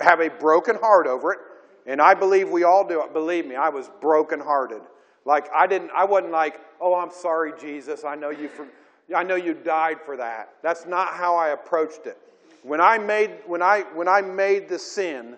have 0.00 0.20
a 0.20 0.28
broken 0.28 0.76
heart 0.76 1.06
over 1.06 1.32
it. 1.32 1.38
And 1.86 2.02
I 2.02 2.14
believe 2.14 2.50
we 2.50 2.64
all 2.64 2.86
do 2.86 3.02
it. 3.02 3.12
Believe 3.12 3.46
me, 3.46 3.56
I 3.56 3.68
was 3.70 3.90
brokenhearted. 4.00 4.82
Like 5.24 5.48
I 5.54 5.66
didn't 5.66 5.90
I 5.94 6.04
wasn't 6.04 6.32
like, 6.32 6.60
"Oh, 6.80 6.94
I'm 6.94 7.10
sorry, 7.10 7.52
Jesus. 7.60 8.04
I 8.04 8.14
know 8.14 8.30
you 8.30 8.48
for 8.48 8.66
I 9.14 9.22
know 9.22 9.36
you 9.36 9.54
died 9.54 9.98
for 10.04 10.16
that. 10.16 10.50
That's 10.62 10.86
not 10.86 11.14
how 11.14 11.36
I 11.36 11.50
approached 11.50 12.06
it. 12.06 12.18
When 12.62 12.80
I 12.80 12.98
made, 12.98 13.30
when 13.46 13.62
I, 13.62 13.84
when 13.94 14.08
I 14.08 14.20
made 14.20 14.68
the 14.68 14.78
sin, 14.78 15.36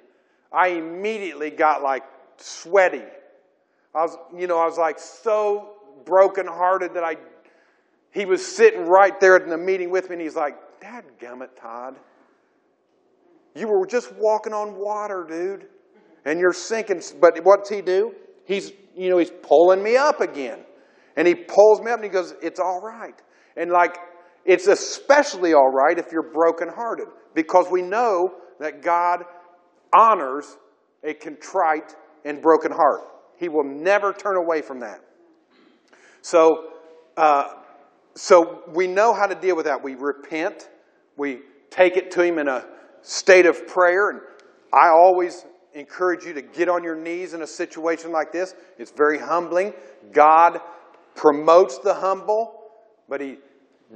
I 0.53 0.69
immediately 0.69 1.50
got 1.50 1.83
like 1.83 2.03
sweaty. 2.39 3.05
I 3.95 4.03
was, 4.03 4.17
you 4.37 4.47
know, 4.47 4.59
I 4.59 4.65
was 4.65 4.79
like 4.79 4.99
so 4.99 5.75
brokenhearted 6.05 6.95
that 6.95 7.05
I, 7.05 7.17
he 8.11 8.25
was 8.25 8.45
sitting 8.45 8.87
right 8.87 9.19
there 9.21 9.37
in 9.37 9.49
the 9.49 9.59
meeting 9.59 9.91
with 9.91 10.09
me 10.09 10.15
and 10.15 10.23
he's 10.23 10.37
like, 10.37 10.57
Dad 10.81 11.05
gummit, 11.21 11.50
Todd. 11.61 11.97
You 13.55 13.69
were 13.69 13.87
just 13.87 14.12
walking 14.17 14.53
on 14.53 14.77
water, 14.77 15.27
dude. 15.29 15.67
And 16.25 16.39
you're 16.39 16.53
sinking. 16.53 17.03
But 17.21 17.45
what's 17.45 17.69
he 17.69 17.81
do? 17.81 18.15
He's, 18.45 18.73
you 18.97 19.11
know, 19.11 19.19
he's 19.19 19.31
pulling 19.43 19.83
me 19.83 19.97
up 19.97 20.21
again. 20.21 20.61
And 21.17 21.27
he 21.27 21.35
pulls 21.35 21.81
me 21.81 21.91
up 21.91 21.97
and 21.97 22.05
he 22.05 22.11
goes, 22.11 22.35
It's 22.43 22.61
all 22.61 22.81
right. 22.81 23.21
And 23.61 23.71
like, 23.71 23.99
it's 24.47 24.69
especially 24.69 25.52
all 25.52 25.71
right 25.71 25.99
if 25.99 26.12
you're 26.12 26.33
brokenhearted 26.33 27.09
because 27.35 27.67
we 27.71 27.83
know 27.83 28.33
that 28.59 28.83
God 28.83 29.25
honors 29.95 30.57
a 31.05 31.12
contrite 31.12 31.95
and 32.25 32.40
broken 32.40 32.73
heart. 32.73 33.02
He 33.37 33.50
will 33.50 33.64
never 33.64 34.14
turn 34.14 34.37
away 34.37 34.62
from 34.62 34.81
that. 34.81 35.00
So, 36.23 36.71
uh, 37.19 37.49
so 38.14 38.62
we 38.75 38.87
know 38.87 39.12
how 39.12 39.26
to 39.26 39.35
deal 39.35 39.57
with 39.57 39.67
that. 39.67 39.85
We 39.85 39.95
repent. 39.95 40.71
We 41.19 41.40
take 41.69 41.99
it 41.99 42.11
to 42.12 42.23
Him 42.23 42.38
in 42.38 42.49
a 42.49 42.64
state 43.02 43.45
of 43.45 43.67
prayer. 43.67 44.09
And 44.09 44.21
I 44.73 44.88
always 44.88 45.45
encourage 45.75 46.25
you 46.25 46.33
to 46.33 46.43
get 46.43 46.71
on 46.71 46.83
your 46.83 46.97
knees 46.97 47.35
in 47.35 47.43
a 47.43 47.47
situation 47.47 48.11
like 48.11 48.33
this. 48.33 48.55
It's 48.79 48.90
very 48.90 49.19
humbling. 49.19 49.75
God 50.12 50.61
promotes 51.14 51.79
the 51.79 51.93
humble 51.93 52.61
but 53.11 53.21
he 53.21 53.37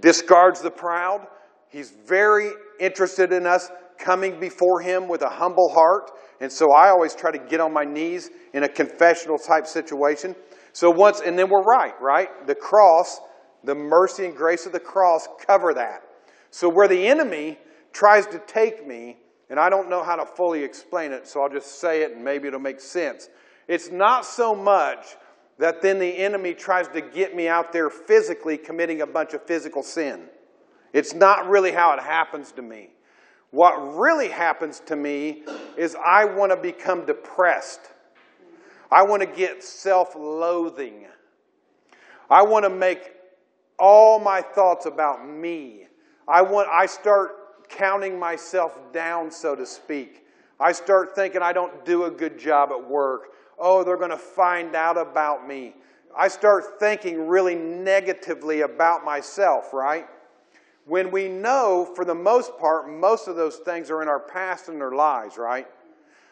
discards 0.00 0.60
the 0.60 0.70
proud. 0.70 1.26
He's 1.68 1.92
very 2.06 2.50
interested 2.78 3.32
in 3.32 3.46
us 3.46 3.70
coming 3.98 4.40
before 4.40 4.80
him 4.80 5.08
with 5.08 5.22
a 5.22 5.28
humble 5.28 5.68
heart. 5.72 6.10
And 6.40 6.50
so 6.50 6.72
I 6.72 6.88
always 6.88 7.14
try 7.14 7.30
to 7.30 7.38
get 7.38 7.60
on 7.60 7.72
my 7.72 7.84
knees 7.84 8.30
in 8.52 8.64
a 8.64 8.68
confessional 8.68 9.38
type 9.38 9.66
situation. 9.66 10.34
So 10.72 10.90
once, 10.90 11.20
and 11.20 11.38
then 11.38 11.48
we're 11.48 11.62
right, 11.62 11.94
right? 12.00 12.46
The 12.46 12.54
cross, 12.54 13.20
the 13.62 13.74
mercy 13.74 14.26
and 14.26 14.36
grace 14.36 14.66
of 14.66 14.72
the 14.72 14.80
cross 14.80 15.28
cover 15.46 15.72
that. 15.74 16.02
So 16.50 16.68
where 16.68 16.88
the 16.88 17.06
enemy 17.06 17.58
tries 17.92 18.26
to 18.26 18.40
take 18.40 18.86
me, 18.86 19.18
and 19.50 19.58
I 19.58 19.70
don't 19.70 19.88
know 19.88 20.02
how 20.02 20.16
to 20.16 20.26
fully 20.26 20.62
explain 20.62 21.12
it, 21.12 21.26
so 21.26 21.42
I'll 21.42 21.48
just 21.48 21.80
say 21.80 22.02
it 22.02 22.12
and 22.12 22.24
maybe 22.24 22.48
it'll 22.48 22.60
make 22.60 22.80
sense. 22.80 23.28
It's 23.68 23.90
not 23.90 24.24
so 24.24 24.54
much 24.54 25.16
that 25.58 25.82
then 25.82 25.98
the 25.98 26.18
enemy 26.18 26.54
tries 26.54 26.88
to 26.88 27.00
get 27.00 27.34
me 27.34 27.48
out 27.48 27.72
there 27.72 27.90
physically 27.90 28.58
committing 28.58 29.02
a 29.02 29.06
bunch 29.06 29.34
of 29.34 29.44
physical 29.46 29.82
sin. 29.82 30.24
It's 30.92 31.14
not 31.14 31.48
really 31.48 31.72
how 31.72 31.92
it 31.94 32.00
happens 32.00 32.52
to 32.52 32.62
me. 32.62 32.90
What 33.50 33.96
really 33.96 34.28
happens 34.28 34.80
to 34.86 34.96
me 34.96 35.44
is 35.76 35.96
I 36.04 36.24
want 36.24 36.50
to 36.50 36.56
become 36.56 37.06
depressed. 37.06 37.80
I 38.90 39.02
want 39.02 39.22
to 39.22 39.28
get 39.28 39.62
self 39.62 40.14
loathing. 40.16 41.06
I 42.28 42.42
want 42.42 42.64
to 42.64 42.70
make 42.70 43.12
all 43.78 44.18
my 44.18 44.40
thoughts 44.40 44.86
about 44.86 45.28
me. 45.28 45.86
I, 46.26 46.42
want, 46.42 46.68
I 46.68 46.86
start 46.86 47.68
counting 47.68 48.18
myself 48.18 48.76
down, 48.92 49.30
so 49.30 49.54
to 49.54 49.66
speak. 49.66 50.26
I 50.58 50.72
start 50.72 51.14
thinking 51.14 51.42
I 51.42 51.52
don't 51.52 51.84
do 51.84 52.04
a 52.04 52.10
good 52.10 52.38
job 52.38 52.70
at 52.72 52.88
work 52.88 53.32
oh, 53.64 53.82
they're 53.82 53.96
going 53.96 54.10
to 54.10 54.16
find 54.18 54.76
out 54.76 54.98
about 54.98 55.48
me. 55.48 55.74
I 56.16 56.28
start 56.28 56.78
thinking 56.78 57.26
really 57.26 57.54
negatively 57.54 58.60
about 58.60 59.04
myself, 59.04 59.72
right? 59.72 60.06
When 60.84 61.10
we 61.10 61.28
know, 61.28 61.90
for 61.96 62.04
the 62.04 62.14
most 62.14 62.58
part, 62.58 62.90
most 62.90 63.26
of 63.26 63.36
those 63.36 63.56
things 63.56 63.90
are 63.90 64.02
in 64.02 64.08
our 64.08 64.20
past 64.20 64.68
and 64.68 64.78
their 64.78 64.92
lives, 64.92 65.38
right? 65.38 65.66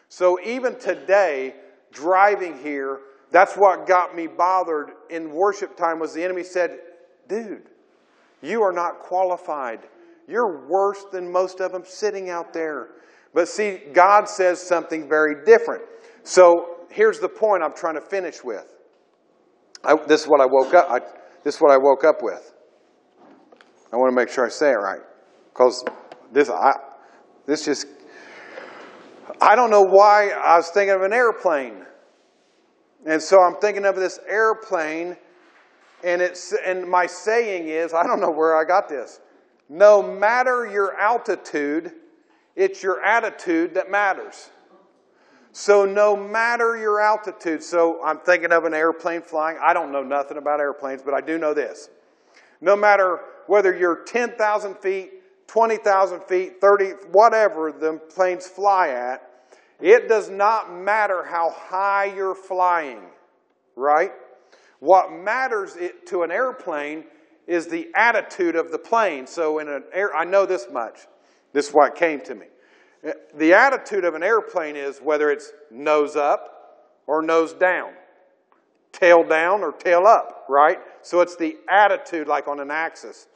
So 0.09 0.39
even 0.45 0.77
today, 0.77 1.55
driving 1.91 2.59
here, 2.59 2.99
that's 3.31 3.55
what 3.55 3.87
got 3.87 4.15
me 4.15 4.27
bothered 4.27 4.91
in 5.09 5.31
worship 5.31 5.75
time 5.75 5.99
was 5.99 6.13
the 6.13 6.23
enemy 6.23 6.43
said, 6.43 6.77
dude, 7.27 7.63
you 8.43 8.61
are 8.61 8.71
not 8.71 8.99
qualified. 8.99 9.79
You're 10.27 10.67
worse 10.67 11.03
than 11.11 11.31
most 11.31 11.61
of 11.61 11.71
them 11.71 11.81
sitting 11.83 12.29
out 12.29 12.53
there. 12.53 12.89
But 13.33 13.47
see, 13.47 13.81
God 13.91 14.29
says 14.29 14.61
something 14.61 15.09
very 15.09 15.43
different. 15.45 15.81
So 16.21 16.82
here's 16.93 17.19
the 17.19 17.29
point 17.29 17.63
I'm 17.63 17.73
trying 17.73 17.95
to 17.95 18.01
finish 18.01 18.43
with. 18.43 18.65
I, 19.83 19.95
this 20.07 20.21
is 20.21 20.27
what 20.27 20.39
I 20.39 20.45
woke 20.45 20.73
up. 20.73 20.87
I, 20.89 20.99
this 21.43 21.55
is 21.55 21.61
what 21.61 21.71
I 21.71 21.77
woke 21.77 22.03
up 22.05 22.21
with. 22.21 22.53
I 23.91 23.97
want 23.97 24.11
to 24.11 24.15
make 24.15 24.29
sure 24.29 24.45
I 24.45 24.49
say 24.49 24.71
it 24.71 24.75
right, 24.75 25.01
because 25.49 25.83
this 26.31 26.49
I, 26.49 26.71
this 27.45 27.65
just 27.65 27.85
I 29.41 29.55
don't 29.55 29.69
know 29.69 29.83
why 29.83 30.29
I 30.29 30.57
was 30.57 30.69
thinking 30.69 30.95
of 30.95 31.01
an 31.01 31.13
airplane, 31.13 31.85
and 33.05 33.21
so 33.21 33.41
I'm 33.41 33.55
thinking 33.57 33.85
of 33.85 33.95
this 33.95 34.19
airplane, 34.27 35.17
and 36.03 36.21
it's 36.21 36.55
and 36.65 36.89
my 36.89 37.05
saying 37.05 37.67
is 37.67 37.93
I 37.93 38.03
don't 38.03 38.19
know 38.19 38.31
where 38.31 38.55
I 38.55 38.63
got 38.63 38.89
this. 38.89 39.19
No 39.69 40.01
matter 40.01 40.65
your 40.65 40.99
altitude, 40.99 41.91
it's 42.55 42.81
your 42.81 43.03
attitude 43.03 43.73
that 43.75 43.91
matters. 43.91 44.49
So, 45.55 45.85
no 45.85 46.17
matter 46.17 46.75
your 46.75 46.99
altitude, 46.99 47.61
so 47.61 48.03
I'm 48.03 48.17
thinking 48.17 48.51
of 48.51 48.65
an 48.65 48.73
airplane 48.73 49.21
flying. 49.21 49.59
I 49.61 49.71
don't 49.71 49.91
know 49.91 50.01
nothing 50.01 50.37
about 50.37 50.59
airplanes, 50.59 51.03
but 51.03 51.13
I 51.13 51.21
do 51.21 51.37
know 51.37 51.53
this. 51.53 51.91
No 52.59 52.75
matter 52.75 53.19
whether 53.45 53.71
you're 53.71 54.03
10,000 54.03 54.75
feet, 54.77 55.11
20,000 55.45 56.23
feet, 56.23 56.59
30, 56.59 56.85
whatever 57.11 57.71
the 57.71 58.01
planes 58.09 58.47
fly 58.47 58.89
at, 58.89 59.29
it 59.79 60.09
does 60.09 60.27
not 60.27 60.73
matter 60.73 61.23
how 61.23 61.51
high 61.51 62.05
you're 62.05 62.33
flying, 62.33 63.03
right? 63.75 64.11
What 64.79 65.11
matters 65.11 65.77
to 66.07 66.23
an 66.23 66.31
airplane 66.31 67.03
is 67.45 67.67
the 67.67 67.89
attitude 67.93 68.55
of 68.55 68.71
the 68.71 68.79
plane. 68.79 69.27
So, 69.27 69.59
in 69.59 69.69
an 69.69 69.83
air, 69.93 70.15
I 70.15 70.23
know 70.23 70.47
this 70.47 70.65
much. 70.71 71.01
This 71.51 71.67
is 71.67 71.73
what 71.75 71.93
came 71.93 72.21
to 72.21 72.33
me. 72.33 72.47
The 73.35 73.53
attitude 73.53 74.05
of 74.05 74.15
an 74.15 74.23
airplane 74.23 74.75
is 74.75 74.99
whether 74.99 75.29
it's 75.29 75.51
nose 75.69 76.15
up 76.15 76.53
or 77.05 77.21
nose 77.21 77.53
down, 77.53 77.91
tail 78.93 79.27
down 79.27 79.61
or 79.61 79.73
tail 79.73 80.07
up, 80.07 80.45
right? 80.47 80.79
So 81.01 81.19
it's 81.19 81.35
the 81.35 81.57
attitude, 81.69 82.27
like 82.27 82.47
on 82.47 82.61
an 82.61 82.71
axis, 82.71 83.27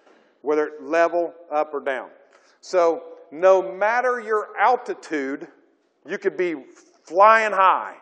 whether 0.42 0.68
it 0.68 0.84
level, 0.84 1.34
up, 1.52 1.74
or 1.74 1.82
down. 1.82 2.10
So 2.62 3.04
no 3.32 3.74
matter 3.74 4.22
your 4.22 4.50
altitude, 4.58 5.48
you 6.08 6.18
could 6.18 6.38
be 6.38 6.56
flying 7.04 7.52
high, 7.52 7.96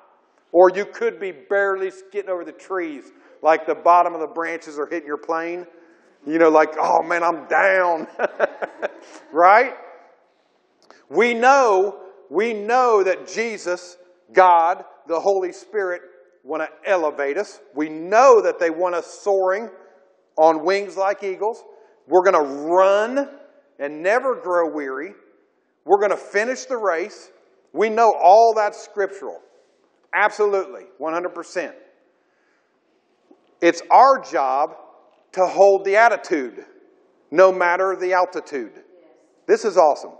or 0.51 0.69
you 0.69 0.85
could 0.85 1.19
be 1.19 1.31
barely 1.31 1.91
getting 2.11 2.29
over 2.29 2.45
the 2.45 2.51
trees, 2.51 3.11
like 3.41 3.65
the 3.65 3.75
bottom 3.75 4.13
of 4.13 4.19
the 4.19 4.27
branches 4.27 4.77
are 4.77 4.85
hitting 4.85 5.07
your 5.07 5.17
plane. 5.17 5.65
You 6.27 6.39
know, 6.39 6.49
like, 6.49 6.73
oh 6.79 7.01
man, 7.03 7.23
I'm 7.23 7.47
down. 7.47 8.07
right? 9.31 9.75
We 11.09 11.33
know, 11.33 11.99
we 12.29 12.53
know 12.53 13.03
that 13.03 13.27
Jesus, 13.27 13.97
God, 14.33 14.83
the 15.07 15.19
Holy 15.19 15.51
Spirit 15.51 16.01
want 16.43 16.63
to 16.63 16.89
elevate 16.89 17.37
us. 17.37 17.59
We 17.73 17.89
know 17.89 18.41
that 18.41 18.59
they 18.59 18.69
want 18.69 18.95
us 18.95 19.19
soaring 19.21 19.69
on 20.37 20.65
wings 20.65 20.97
like 20.97 21.23
eagles. 21.23 21.63
We're 22.07 22.23
going 22.23 22.45
to 22.45 22.51
run 22.67 23.29
and 23.79 24.03
never 24.03 24.35
grow 24.35 24.71
weary. 24.71 25.13
We're 25.85 25.99
going 25.99 26.11
to 26.11 26.17
finish 26.17 26.65
the 26.65 26.77
race. 26.77 27.29
We 27.73 27.89
know 27.89 28.13
all 28.21 28.53
that's 28.55 28.81
scriptural. 28.81 29.41
Absolutely, 30.13 30.83
100%. 30.99 31.73
It's 33.61 33.81
our 33.91 34.21
job 34.21 34.75
to 35.33 35.45
hold 35.45 35.83
the 35.83 35.97
attitude, 35.97 36.65
no 37.31 37.51
matter 37.51 37.95
the 37.99 38.13
altitude. 38.13 38.71
This 39.47 39.65
is 39.65 39.77
awesome. 39.77 40.13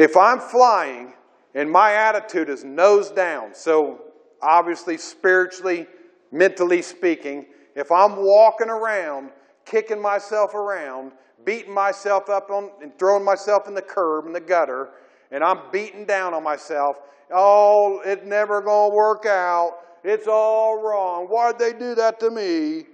If 0.00 0.16
I'm 0.16 0.40
flying 0.40 1.12
and 1.54 1.70
my 1.70 1.92
attitude 1.92 2.48
is 2.48 2.64
nose 2.64 3.10
down, 3.10 3.50
so 3.52 4.00
obviously 4.40 4.96
spiritually, 4.96 5.86
mentally 6.32 6.80
speaking, 6.80 7.44
if 7.76 7.92
I'm 7.92 8.16
walking 8.16 8.70
around, 8.70 9.28
kicking 9.66 10.00
myself 10.00 10.54
around, 10.54 11.12
beating 11.44 11.74
myself 11.74 12.30
up 12.30 12.48
on 12.48 12.70
and 12.80 12.98
throwing 12.98 13.26
myself 13.26 13.68
in 13.68 13.74
the 13.74 13.82
curb 13.82 14.24
and 14.24 14.34
the 14.34 14.40
gutter, 14.40 14.88
and 15.32 15.44
I'm 15.44 15.58
beating 15.70 16.06
down 16.06 16.32
on 16.32 16.42
myself, 16.42 16.96
oh, 17.30 18.00
it's 18.02 18.24
never 18.24 18.62
gonna 18.62 18.94
work 18.94 19.26
out. 19.26 19.80
It's 20.02 20.26
all 20.26 20.82
wrong. 20.82 21.26
Why'd 21.26 21.58
they 21.58 21.74
do 21.74 21.94
that 21.96 22.18
to 22.20 22.30
me? 22.30 22.86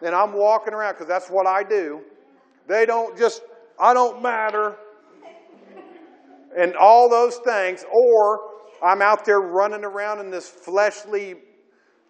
And 0.00 0.14
I'm 0.14 0.32
walking 0.32 0.74
around 0.74 0.92
because 0.92 1.08
that's 1.08 1.28
what 1.28 1.48
I 1.48 1.64
do. 1.64 2.02
They 2.68 2.86
don't 2.86 3.18
just, 3.18 3.42
I 3.80 3.92
don't 3.92 4.22
matter 4.22 4.76
and 6.56 6.76
all 6.76 7.08
those 7.08 7.36
things, 7.38 7.84
or 7.90 8.40
I'm 8.82 9.02
out 9.02 9.24
there 9.24 9.40
running 9.40 9.84
around 9.84 10.20
in 10.20 10.30
this 10.30 10.48
fleshly, 10.48 11.36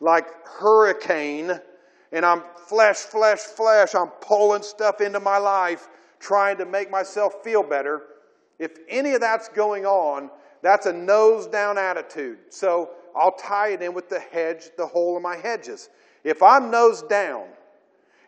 like 0.01 0.27
hurricane, 0.45 1.53
and 2.13 2.25
I'm 2.25 2.43
flesh, 2.67 2.97
flesh, 2.97 3.41
flesh. 3.41 3.95
I'm 3.95 4.09
pulling 4.21 4.63
stuff 4.63 5.01
into 5.01 5.21
my 5.21 5.39
life, 5.39 5.89
trying 6.19 6.57
to 6.59 6.65
make 6.65 6.91
myself 6.91 7.43
feel 7.45 7.63
better. 7.63 8.03
If 8.59 8.73
any 8.89 9.13
of 9.13 9.21
that's 9.21 9.49
going 9.49 9.87
on, 9.87 10.31
that's 10.63 10.87
a 10.87 10.93
nose 10.93 11.47
down 11.47 11.79
attitude. 11.79 12.39
So 12.51 12.91
I'll 13.17 13.37
tie 13.37 13.71
it 13.71 13.83
in 13.83 13.95
with 13.95 14.09
the 14.09 14.21
hedge, 14.21 14.71
the 14.77 14.87
hole 14.87 15.17
in 15.17 15.23
my 15.23 15.37
hedges. 15.37 15.89
If 16.25 16.43
I'm 16.43 16.71
nose 16.71 17.03
down 17.03 17.47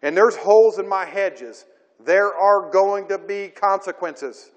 and 0.02 0.16
there's 0.16 0.36
holes 0.36 0.78
in 0.78 0.88
my 0.88 1.04
hedges, 1.04 1.66
there 2.04 2.34
are 2.34 2.70
going 2.70 3.08
to 3.08 3.18
be 3.18 3.48
consequences. 3.48 4.50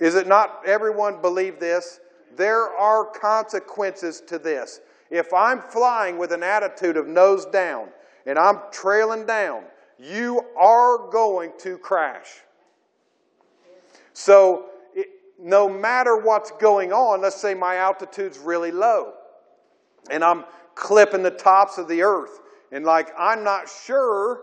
Is 0.00 0.14
it 0.14 0.26
not 0.26 0.62
everyone 0.66 1.20
believe 1.20 1.58
this? 1.58 2.00
There 2.36 2.68
are 2.76 3.04
consequences 3.04 4.22
to 4.28 4.38
this. 4.38 4.80
If 5.10 5.32
I'm 5.32 5.60
flying 5.60 6.18
with 6.18 6.32
an 6.32 6.42
attitude 6.42 6.96
of 6.96 7.08
nose 7.08 7.46
down 7.46 7.88
and 8.26 8.38
I'm 8.38 8.60
trailing 8.70 9.26
down, 9.26 9.64
you 9.98 10.44
are 10.56 11.10
going 11.10 11.52
to 11.60 11.78
crash. 11.78 12.28
So, 14.12 14.66
it, 14.94 15.08
no 15.40 15.68
matter 15.68 16.16
what's 16.16 16.50
going 16.52 16.92
on, 16.92 17.20
let's 17.20 17.40
say 17.40 17.54
my 17.54 17.76
altitude's 17.76 18.38
really 18.38 18.70
low 18.70 19.14
and 20.10 20.24
I'm 20.24 20.44
clipping 20.74 21.22
the 21.22 21.30
tops 21.30 21.78
of 21.78 21.88
the 21.88 22.02
earth, 22.02 22.40
and 22.72 22.84
like 22.84 23.08
I'm 23.18 23.42
not 23.42 23.68
sure, 23.68 24.42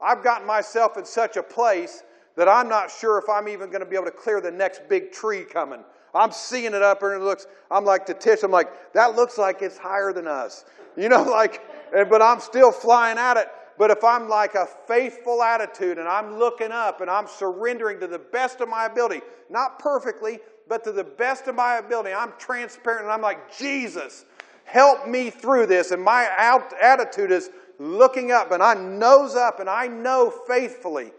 I've 0.00 0.22
gotten 0.22 0.46
myself 0.46 0.96
in 0.96 1.04
such 1.04 1.36
a 1.36 1.42
place 1.42 2.02
that 2.36 2.48
I'm 2.48 2.68
not 2.68 2.90
sure 2.90 3.18
if 3.18 3.28
I'm 3.28 3.48
even 3.48 3.70
going 3.70 3.80
to 3.80 3.86
be 3.86 3.96
able 3.96 4.06
to 4.06 4.10
clear 4.12 4.40
the 4.40 4.50
next 4.50 4.82
big 4.88 5.10
tree 5.10 5.44
coming. 5.44 5.82
I'm 6.14 6.32
seeing 6.32 6.72
it 6.74 6.82
up 6.82 7.02
and 7.02 7.14
it 7.14 7.24
looks, 7.24 7.46
I'm 7.70 7.84
like 7.84 8.06
to 8.06 8.14
Tish, 8.14 8.42
I'm 8.42 8.50
like, 8.50 8.92
that 8.92 9.16
looks 9.16 9.38
like 9.38 9.62
it's 9.62 9.76
higher 9.76 10.12
than 10.12 10.26
us. 10.26 10.64
You 10.96 11.08
know, 11.08 11.22
like, 11.30 11.62
but 11.92 12.22
I'm 12.22 12.40
still 12.40 12.72
flying 12.72 13.18
at 13.18 13.36
it. 13.36 13.48
But 13.78 13.90
if 13.90 14.02
I'm 14.02 14.28
like 14.28 14.54
a 14.54 14.66
faithful 14.86 15.42
attitude 15.42 15.98
and 15.98 16.08
I'm 16.08 16.38
looking 16.38 16.72
up 16.72 17.02
and 17.02 17.10
I'm 17.10 17.26
surrendering 17.26 18.00
to 18.00 18.06
the 18.06 18.18
best 18.18 18.62
of 18.62 18.68
my 18.70 18.86
ability, 18.86 19.20
not 19.50 19.78
perfectly, 19.78 20.38
but 20.66 20.82
to 20.84 20.92
the 20.92 21.04
best 21.04 21.46
of 21.46 21.54
my 21.54 21.76
ability, 21.76 22.14
I'm 22.14 22.32
transparent 22.38 23.04
and 23.04 23.12
I'm 23.12 23.20
like, 23.20 23.54
Jesus, 23.56 24.24
help 24.64 25.06
me 25.06 25.28
through 25.28 25.66
this. 25.66 25.90
And 25.90 26.02
my 26.02 26.26
attitude 26.80 27.30
is 27.30 27.50
looking 27.78 28.32
up 28.32 28.50
and 28.50 28.62
I 28.62 28.72
nose 28.72 29.34
up 29.34 29.60
and 29.60 29.68
I 29.68 29.88
know 29.88 30.32
faithfully 30.46 31.12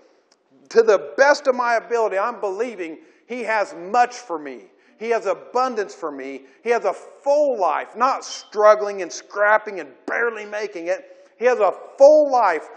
to 0.70 0.82
the 0.84 1.14
best 1.18 1.48
of 1.48 1.56
my 1.56 1.76
ability, 1.76 2.18
I'm 2.18 2.40
believing 2.40 2.98
He 3.28 3.44
has 3.44 3.74
much 3.74 4.16
for 4.16 4.40
me. 4.40 4.66
He 5.00 5.10
has 5.10 5.26
abundance 5.26 5.94
for 5.94 6.12
me. 6.12 6.44
He 6.64 6.70
has 6.72 6.86
a 6.86 6.94
full 6.94 7.60
life, 7.60 7.96
not 7.96 8.26
struggling 8.26 9.02
and 9.02 9.12
scrapping 9.12 9.80
and 9.80 9.90
barely 10.08 10.46
making 10.46 10.88
it. 10.88 11.28
He 11.38 11.46
has 11.46 11.60
a 11.60 11.74
full 11.98 12.32
life, 12.32 12.68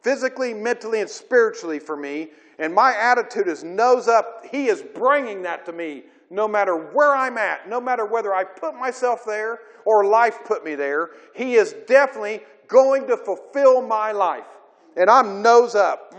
physically, 0.00 0.54
mentally, 0.54 1.00
and 1.00 1.10
spiritually 1.10 1.78
for 1.78 1.96
me. 1.96 2.28
And 2.58 2.74
my 2.74 2.94
attitude 2.96 3.48
is 3.48 3.62
nose 3.62 4.08
up. 4.08 4.46
He 4.50 4.68
is 4.68 4.82
bringing 4.82 5.42
that 5.42 5.66
to 5.66 5.72
me 5.72 6.04
no 6.30 6.48
matter 6.48 6.76
where 6.76 7.14
I'm 7.14 7.38
at, 7.38 7.68
no 7.68 7.80
matter 7.80 8.04
whether 8.04 8.34
I 8.34 8.44
put 8.44 8.74
myself 8.74 9.24
there 9.24 9.60
or 9.84 10.04
life 10.04 10.38
put 10.44 10.64
me 10.64 10.74
there. 10.74 11.10
He 11.34 11.54
is 11.54 11.74
definitely 11.86 12.40
going 12.68 13.06
to 13.08 13.16
fulfill 13.16 13.82
my 13.82 14.12
life. 14.12 14.46
And 14.96 15.10
I'm 15.10 15.42
nose 15.42 15.74
up. 15.74 16.14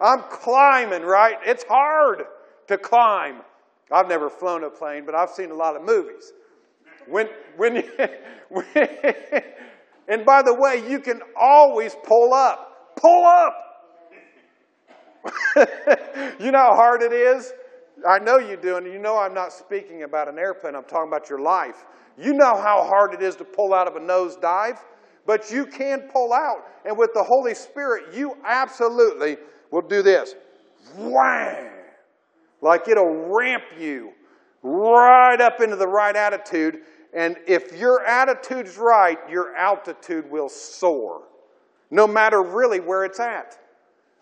I'm 0.00 0.22
climbing, 0.30 1.02
right? 1.02 1.36
It's 1.44 1.64
hard 1.64 2.24
to 2.68 2.78
climb. 2.78 3.40
I've 3.90 4.08
never 4.08 4.28
flown 4.28 4.64
a 4.64 4.70
plane, 4.70 5.04
but 5.06 5.14
I've 5.14 5.30
seen 5.30 5.50
a 5.50 5.54
lot 5.54 5.76
of 5.76 5.82
movies. 5.82 6.32
When, 7.06 7.28
when, 7.56 7.76
you, 7.76 7.82
and 10.08 10.24
by 10.24 10.42
the 10.42 10.54
way, 10.54 10.84
you 10.88 11.00
can 11.00 11.20
always 11.36 11.96
pull 12.04 12.34
up. 12.34 12.96
Pull 12.96 13.26
up! 13.26 13.64
you 16.40 16.52
know 16.52 16.58
how 16.58 16.74
hard 16.74 17.02
it 17.02 17.12
is 17.12 17.52
I 18.06 18.18
know 18.18 18.38
you 18.38 18.56
do, 18.56 18.76
and 18.76 18.86
you 18.86 18.98
know 18.98 19.18
I'm 19.18 19.34
not 19.34 19.52
speaking 19.52 20.02
about 20.02 20.28
an 20.28 20.38
airplane, 20.38 20.74
I'm 20.74 20.84
talking 20.84 21.08
about 21.08 21.28
your 21.28 21.40
life. 21.40 21.86
You 22.16 22.32
know 22.32 22.56
how 22.56 22.84
hard 22.84 23.14
it 23.14 23.22
is 23.22 23.36
to 23.36 23.44
pull 23.44 23.74
out 23.74 23.86
of 23.86 23.96
a 23.96 24.00
nosedive, 24.00 24.78
but 25.26 25.50
you 25.50 25.66
can 25.66 26.02
pull 26.12 26.32
out. 26.32 26.64
And 26.84 26.96
with 26.96 27.12
the 27.14 27.22
Holy 27.22 27.54
Spirit, 27.54 28.14
you 28.14 28.36
absolutely 28.44 29.36
will 29.70 29.82
do 29.82 30.02
this. 30.02 30.34
Wham! 30.96 31.70
Like 32.60 32.88
it'll 32.88 33.28
ramp 33.28 33.64
you 33.78 34.12
right 34.62 35.40
up 35.40 35.60
into 35.60 35.76
the 35.76 35.86
right 35.86 36.14
attitude. 36.14 36.80
And 37.14 37.36
if 37.46 37.76
your 37.76 38.04
attitude's 38.04 38.76
right, 38.76 39.18
your 39.30 39.54
altitude 39.56 40.30
will 40.30 40.48
soar, 40.48 41.22
no 41.90 42.06
matter 42.06 42.42
really 42.42 42.80
where 42.80 43.04
it's 43.04 43.20
at. 43.20 43.58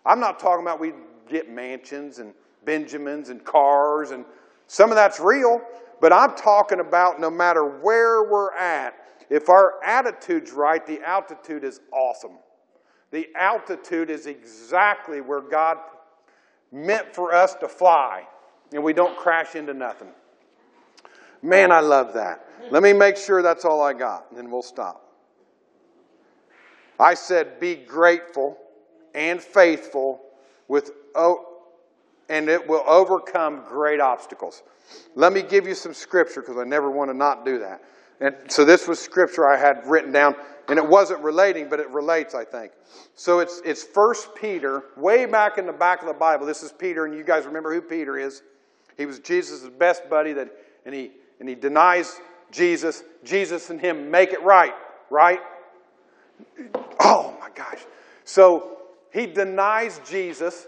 I'm 0.05 0.19
not 0.19 0.39
talking 0.39 0.63
about 0.63 0.79
we 0.79 0.93
get 1.29 1.49
mansions 1.49 2.19
and 2.19 2.33
Benjamins 2.63 3.29
and 3.29 3.43
cars, 3.43 4.11
and 4.11 4.25
some 4.67 4.89
of 4.89 4.95
that's 4.95 5.19
real, 5.19 5.61
but 6.01 6.13
I'm 6.13 6.35
talking 6.35 6.79
about 6.79 7.19
no 7.19 7.29
matter 7.29 7.65
where 7.65 8.23
we're 8.23 8.53
at, 8.55 8.93
if 9.29 9.49
our 9.49 9.83
attitude's 9.83 10.51
right, 10.51 10.85
the 10.85 11.01
altitude 11.01 11.63
is 11.63 11.81
awesome. 11.91 12.37
The 13.11 13.29
altitude 13.35 14.09
is 14.09 14.25
exactly 14.25 15.21
where 15.21 15.41
God 15.41 15.77
meant 16.71 17.13
for 17.15 17.33
us 17.33 17.55
to 17.55 17.67
fly, 17.67 18.27
and 18.73 18.83
we 18.83 18.93
don't 18.93 19.17
crash 19.17 19.55
into 19.55 19.73
nothing. 19.73 20.09
Man, 21.41 21.71
I 21.71 21.79
love 21.79 22.13
that. 22.13 22.45
Let 22.71 22.83
me 22.83 22.91
make 22.93 23.15
sure 23.15 23.41
that's 23.41 23.63
all 23.63 23.81
I 23.81 23.93
got, 23.93 24.25
and 24.29 24.37
then 24.37 24.51
we'll 24.51 24.61
stop. 24.61 25.03
I 26.99 27.13
said, 27.13 27.59
be 27.59 27.75
grateful 27.75 28.57
and 29.13 29.41
faithful 29.41 30.21
with, 30.67 30.91
oh, 31.15 31.45
and 32.29 32.49
it 32.49 32.67
will 32.67 32.83
overcome 32.87 33.63
great 33.67 34.01
obstacles. 34.01 34.63
Let 35.15 35.31
me 35.31 35.41
give 35.41 35.67
you 35.67 35.75
some 35.75 35.93
scripture 35.93 36.41
because 36.41 36.57
I 36.57 36.63
never 36.63 36.89
want 36.91 37.09
to 37.09 37.13
not 37.15 37.45
do 37.45 37.59
that. 37.59 37.83
And 38.19 38.35
so 38.47 38.65
this 38.65 38.87
was 38.87 38.99
scripture 38.99 39.47
I 39.47 39.57
had 39.57 39.85
written 39.85 40.11
down, 40.11 40.35
and 40.69 40.77
it 40.77 40.87
wasn't 40.87 41.21
relating, 41.21 41.69
but 41.69 41.79
it 41.79 41.89
relates, 41.89 42.35
I 42.35 42.43
think. 42.43 42.71
So 43.15 43.39
it's 43.39 43.61
it's 43.63 43.83
First 43.83 44.35
Peter, 44.35 44.83
way 44.97 45.25
back 45.25 45.57
in 45.57 45.65
the 45.65 45.73
back 45.73 46.01
of 46.01 46.07
the 46.07 46.13
Bible. 46.13 46.45
This 46.45 46.63
is 46.63 46.71
Peter, 46.71 47.05
and 47.05 47.15
you 47.15 47.23
guys 47.23 47.45
remember 47.45 47.73
who 47.73 47.81
Peter 47.81 48.17
is. 48.17 48.43
He 48.97 49.05
was 49.05 49.19
Jesus' 49.19 49.61
best 49.77 50.09
buddy 50.09 50.33
that 50.33 50.49
and 50.85 50.93
he 50.93 51.11
and 51.39 51.47
he 51.47 51.55
denies 51.55 52.19
Jesus. 52.51 53.03
Jesus 53.23 53.69
and 53.69 53.79
him 53.79 54.11
make 54.11 54.31
it 54.31 54.41
right, 54.41 54.73
right? 55.09 55.39
Oh 56.99 57.35
my 57.39 57.49
gosh. 57.55 57.79
So 58.25 58.77
he 59.13 59.25
denies 59.25 60.01
Jesus. 60.07 60.67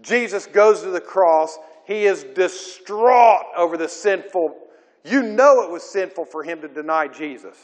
Jesus 0.00 0.46
goes 0.46 0.82
to 0.82 0.90
the 0.90 1.00
cross. 1.00 1.58
He 1.86 2.04
is 2.04 2.24
distraught 2.24 3.46
over 3.56 3.76
the 3.76 3.88
sinful. 3.88 4.56
You 5.04 5.22
know 5.22 5.62
it 5.62 5.70
was 5.70 5.82
sinful 5.82 6.26
for 6.26 6.42
him 6.42 6.60
to 6.60 6.68
deny 6.68 7.08
Jesus. 7.08 7.56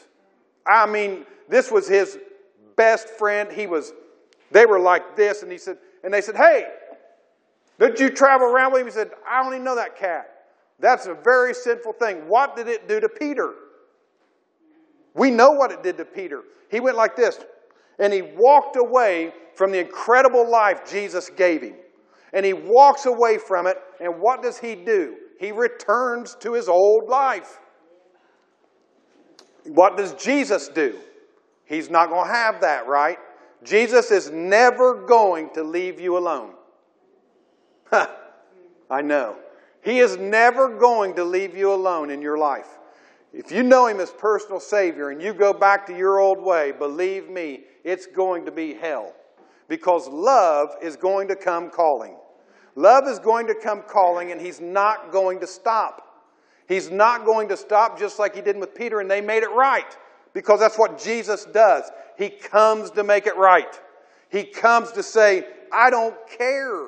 I 0.67 0.85
mean, 0.85 1.25
this 1.49 1.71
was 1.71 1.87
his 1.87 2.17
best 2.75 3.09
friend. 3.09 3.51
He 3.51 3.67
was, 3.67 3.93
they 4.51 4.65
were 4.65 4.79
like 4.79 5.15
this, 5.15 5.43
and 5.43 5.51
he 5.51 5.57
said, 5.57 5.77
and 6.03 6.13
they 6.13 6.21
said, 6.21 6.35
Hey, 6.35 6.65
did 7.79 7.99
you 7.99 8.09
travel 8.09 8.47
around 8.47 8.73
with 8.73 8.81
him? 8.81 8.87
He 8.87 8.93
said, 8.93 9.11
I 9.29 9.43
don't 9.43 9.53
even 9.53 9.63
know 9.63 9.75
that 9.75 9.97
cat. 9.97 10.29
That's 10.79 11.07
a 11.07 11.15
very 11.23 11.53
sinful 11.53 11.93
thing. 11.93 12.27
What 12.27 12.55
did 12.55 12.67
it 12.67 12.87
do 12.87 12.99
to 12.99 13.09
Peter? 13.09 13.53
We 15.13 15.31
know 15.31 15.51
what 15.51 15.71
it 15.71 15.81
did 15.81 15.97
to 15.97 16.05
Peter. 16.05 16.43
He 16.69 16.79
went 16.79 16.97
like 16.97 17.15
this, 17.15 17.39
and 17.97 18.13
he 18.13 18.21
walked 18.21 18.75
away 18.75 19.33
from 19.55 19.71
the 19.71 19.79
incredible 19.79 20.49
life 20.49 20.89
Jesus 20.89 21.29
gave 21.29 21.61
him. 21.63 21.75
And 22.33 22.45
he 22.45 22.53
walks 22.53 23.05
away 23.05 23.37
from 23.39 23.65
it, 23.65 23.77
and 23.99 24.19
what 24.19 24.43
does 24.43 24.59
he 24.59 24.75
do? 24.75 25.15
He 25.39 25.51
returns 25.51 26.35
to 26.41 26.53
his 26.53 26.67
old 26.67 27.09
life. 27.09 27.59
What 29.67 29.97
does 29.97 30.13
Jesus 30.13 30.67
do? 30.67 30.95
He's 31.65 31.89
not 31.89 32.09
going 32.09 32.27
to 32.27 32.33
have 32.33 32.61
that, 32.61 32.87
right? 32.87 33.17
Jesus 33.63 34.11
is 34.11 34.29
never 34.29 35.05
going 35.05 35.49
to 35.53 35.63
leave 35.63 35.99
you 35.99 36.17
alone. 36.17 36.53
I 37.91 39.01
know. 39.01 39.35
He 39.83 39.99
is 39.99 40.17
never 40.17 40.77
going 40.77 41.15
to 41.15 41.23
leave 41.23 41.55
you 41.55 41.73
alone 41.73 42.09
in 42.09 42.21
your 42.21 42.37
life. 42.37 42.67
If 43.33 43.51
you 43.51 43.63
know 43.63 43.87
Him 43.87 43.99
as 43.99 44.11
personal 44.11 44.59
Savior 44.59 45.09
and 45.09 45.21
you 45.21 45.33
go 45.33 45.53
back 45.53 45.85
to 45.87 45.97
your 45.97 46.19
old 46.19 46.41
way, 46.41 46.71
believe 46.71 47.29
me, 47.29 47.61
it's 47.83 48.05
going 48.05 48.45
to 48.45 48.51
be 48.51 48.73
hell. 48.73 49.13
Because 49.67 50.07
love 50.07 50.75
is 50.81 50.95
going 50.95 51.27
to 51.27 51.35
come 51.35 51.69
calling. 51.69 52.15
Love 52.75 53.07
is 53.07 53.19
going 53.19 53.47
to 53.47 53.55
come 53.55 53.81
calling, 53.81 54.31
and 54.31 54.39
He's 54.39 54.61
not 54.61 55.11
going 55.11 55.39
to 55.39 55.47
stop. 55.47 56.06
He's 56.67 56.91
not 56.91 57.25
going 57.25 57.49
to 57.49 57.57
stop 57.57 57.97
just 57.97 58.19
like 58.19 58.35
He 58.35 58.41
did 58.41 58.57
with 58.57 58.75
Peter, 58.75 58.99
and 58.99 59.09
they 59.09 59.21
made 59.21 59.43
it 59.43 59.51
right. 59.51 59.97
Because 60.33 60.59
that's 60.59 60.77
what 60.77 61.01
Jesus 61.01 61.45
does. 61.45 61.89
He 62.17 62.29
comes 62.29 62.91
to 62.91 63.03
make 63.03 63.25
it 63.27 63.37
right. 63.37 63.79
He 64.29 64.43
comes 64.43 64.91
to 64.93 65.03
say, 65.03 65.47
I 65.71 65.89
don't 65.89 66.15
care 66.37 66.87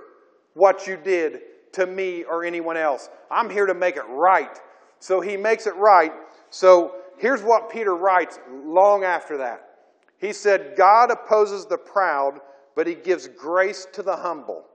what 0.53 0.87
you 0.87 0.97
did 0.97 1.41
to 1.73 1.85
me 1.85 2.23
or 2.23 2.43
anyone 2.43 2.77
else. 2.77 3.09
I'm 3.31 3.49
here 3.49 3.65
to 3.65 3.73
make 3.73 3.95
it 3.95 4.07
right. 4.09 4.59
So 4.99 5.21
he 5.21 5.37
makes 5.37 5.67
it 5.67 5.75
right. 5.75 6.11
So 6.49 6.95
here's 7.17 7.41
what 7.41 7.71
Peter 7.71 7.95
writes 7.95 8.39
long 8.51 9.03
after 9.03 9.37
that. 9.37 9.69
He 10.17 10.33
said, 10.33 10.73
God 10.75 11.11
opposes 11.11 11.65
the 11.65 11.77
proud, 11.77 12.39
but 12.75 12.87
he 12.87 12.95
gives 12.95 13.27
grace 13.27 13.87
to 13.93 14.03
the 14.03 14.15
humble. 14.15 14.65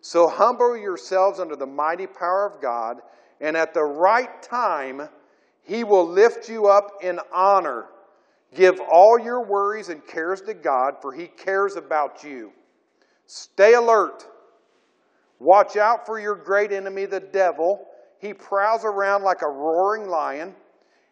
So 0.00 0.28
humble 0.28 0.76
yourselves 0.76 1.40
under 1.40 1.56
the 1.56 1.66
mighty 1.66 2.06
power 2.06 2.46
of 2.46 2.60
God, 2.60 2.98
and 3.42 3.56
at 3.56 3.74
the 3.74 3.82
right 3.82 4.40
time, 4.40 5.08
he 5.62 5.84
will 5.84 6.08
lift 6.08 6.48
you 6.48 6.68
up 6.68 7.02
in 7.02 7.18
honor. 7.34 7.86
Give 8.54 8.80
all 8.80 9.18
your 9.18 9.44
worries 9.44 9.88
and 9.88 10.06
cares 10.06 10.40
to 10.42 10.54
God, 10.54 10.94
for 11.02 11.12
he 11.12 11.26
cares 11.26 11.76
about 11.76 12.22
you. 12.22 12.52
Stay 13.26 13.74
alert. 13.74 14.24
Watch 15.40 15.76
out 15.76 16.06
for 16.06 16.20
your 16.20 16.36
great 16.36 16.70
enemy, 16.70 17.04
the 17.04 17.18
devil. 17.18 17.88
He 18.20 18.32
prowls 18.32 18.84
around 18.84 19.24
like 19.24 19.42
a 19.42 19.48
roaring 19.48 20.08
lion, 20.08 20.54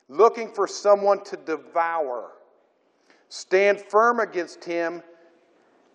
looking 0.08 0.52
for 0.52 0.68
someone 0.68 1.24
to 1.24 1.36
devour. 1.36 2.30
Stand 3.28 3.80
firm 3.80 4.20
against 4.20 4.64
him 4.64 5.02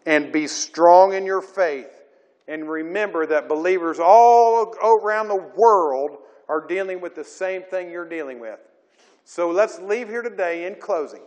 and 0.06 0.34
be 0.34 0.48
strong 0.48 1.14
in 1.14 1.26
your 1.26 1.42
faith. 1.42 1.95
And 2.48 2.70
remember 2.70 3.26
that 3.26 3.50
believers 3.50 4.00
all 4.00 4.74
around 5.04 5.30
the 5.30 5.52
world 5.56 6.18
are 6.48 6.66
dealing 6.68 7.02
with 7.02 7.16
the 7.16 7.24
same 7.24 7.64
thing 7.64 7.90
you're 7.90 8.08
dealing 8.08 8.40
with. 8.40 8.60
So 9.24 9.50
let's 9.50 9.80
leave 9.80 10.08
here 10.08 10.22
today 10.22 10.68
in 10.68 10.76
closing. 10.76 11.24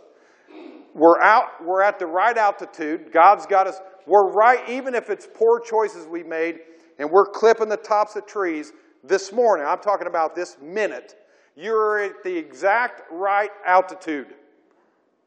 We're 0.95 1.21
out, 1.21 1.63
we're 1.63 1.81
at 1.81 1.99
the 1.99 2.07
right 2.07 2.37
altitude. 2.37 3.11
God's 3.11 3.45
got 3.45 3.67
us, 3.67 3.79
we're 4.07 4.31
right, 4.31 4.67
even 4.69 4.95
if 4.95 5.09
it's 5.09 5.27
poor 5.33 5.59
choices 5.59 6.07
we 6.07 6.23
made, 6.23 6.59
and 6.97 7.09
we're 7.11 7.25
clipping 7.25 7.69
the 7.69 7.77
tops 7.77 8.15
of 8.15 8.25
trees 8.25 8.71
this 9.03 9.31
morning. 9.31 9.65
I'm 9.67 9.79
talking 9.79 10.07
about 10.07 10.35
this 10.35 10.57
minute. 10.61 11.15
You're 11.55 11.99
at 11.99 12.23
the 12.23 12.35
exact 12.35 13.01
right 13.11 13.51
altitude. 13.65 14.33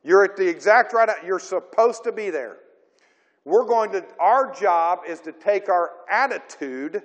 You're 0.03 0.25
at 0.25 0.37
the 0.37 0.49
exact 0.49 0.93
right, 0.95 1.09
you're 1.25 1.39
supposed 1.39 2.05
to 2.05 2.13
be 2.13 2.31
there. 2.31 2.57
We're 3.45 3.65
going 3.65 3.91
to, 3.93 4.05
our 4.21 4.53
job 4.53 5.01
is 5.09 5.21
to 5.21 5.33
take 5.33 5.69
our 5.69 5.91
attitude 6.11 7.03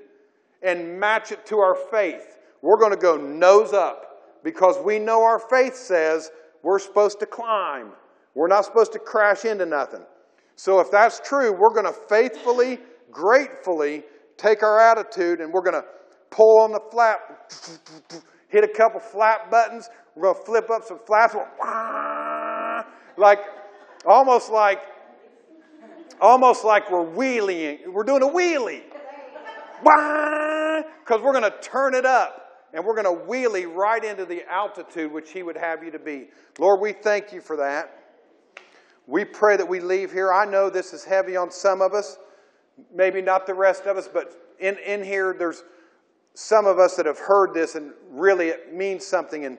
and 0.62 1.00
match 1.00 1.32
it 1.32 1.46
to 1.48 1.58
our 1.60 1.76
faith. 1.90 2.38
We're 2.62 2.78
going 2.78 2.92
to 2.92 2.98
go 2.98 3.18
nose 3.18 3.74
up 3.74 4.42
because 4.44 4.78
we 4.84 5.00
know 5.00 5.24
our 5.24 5.40
faith 5.40 5.76
says 5.76 6.32
we're 6.64 6.80
supposed 6.80 7.20
to 7.22 7.26
climb. 7.26 7.92
We're 8.36 8.48
not 8.48 8.66
supposed 8.66 8.94
to 8.94 9.00
crash 9.00 9.46
into 9.46 9.66
nothing. 9.66 10.04
So 10.56 10.80
if 10.80 10.92
that's 10.92 11.20
true, 11.20 11.52
we're 11.52 11.74
going 11.74 11.86
to 11.86 12.00
faithfully, 12.08 12.80
gratefully 13.12 14.04
take 14.38 14.64
our 14.64 14.80
attitude 14.80 15.40
and 15.40 15.52
we're 15.52 15.62
going 15.62 15.82
to 15.82 15.86
pull 16.30 16.62
on 16.62 16.72
the 16.72 16.82
flap, 16.92 17.52
hit 18.50 18.64
a 18.64 18.68
couple 18.68 19.00
flap 19.00 19.50
buttons. 19.50 19.90
We're 20.16 20.34
going 20.34 20.36
to 20.36 20.46
flip 20.46 20.70
up 20.70 20.84
some 20.84 21.00
flaps, 21.06 21.36
like 23.18 23.40
almost 24.06 24.52
like 24.52 24.80
almost 26.22 26.64
like 26.64 26.92
we're 26.92 27.04
wheeling. 27.04 27.80
We're 27.88 28.04
doing 28.04 28.24
a 28.24 28.28
wheelie, 28.28 28.84
because 31.00 31.22
we're 31.22 31.34
going 31.34 31.44
to 31.44 31.56
turn 31.62 31.94
it 31.94 32.06
up 32.06 32.44
and 32.74 32.84
we're 32.84 33.02
going 33.02 33.18
to 33.18 33.26
wheelie 33.26 33.74
right 33.74 34.04
into 34.04 34.26
the 34.26 34.44
altitude 34.52 35.12
which 35.12 35.32
He 35.32 35.44
would 35.44 35.58
have 35.58 35.84
you 35.84 35.92
to 35.92 36.00
be. 36.00 36.28
Lord, 36.60 36.82
we 36.82 36.94
thank 36.94 37.32
you 37.32 37.42
for 37.42 37.58
that. 37.58 37.94
We 39.06 39.24
pray 39.24 39.56
that 39.56 39.68
we 39.68 39.80
leave 39.80 40.12
here. 40.12 40.34
I 40.34 40.46
know 40.46 40.70
this 40.70 40.94
is 40.94 41.06
heavy 41.06 41.38
on 41.38 41.50
some 41.50 41.82
of 41.82 41.94
us 41.94 42.18
maybe 42.94 43.22
not 43.22 43.46
the 43.48 43.54
rest 43.54 43.86
of 43.86 43.98
us, 43.98 44.08
but 44.08 44.34
in, 44.60 44.78
in 44.78 45.04
here, 45.04 45.36
there's 45.38 45.64
some 46.34 46.66
of 46.66 46.80
us 46.80 46.96
that 46.96 47.06
have 47.06 47.18
heard 47.18 47.54
this 47.54 47.76
and 47.76 47.92
really 48.10 48.50
it 48.50 48.74
means 48.74 49.06
something. 49.06 49.46
And, 49.46 49.58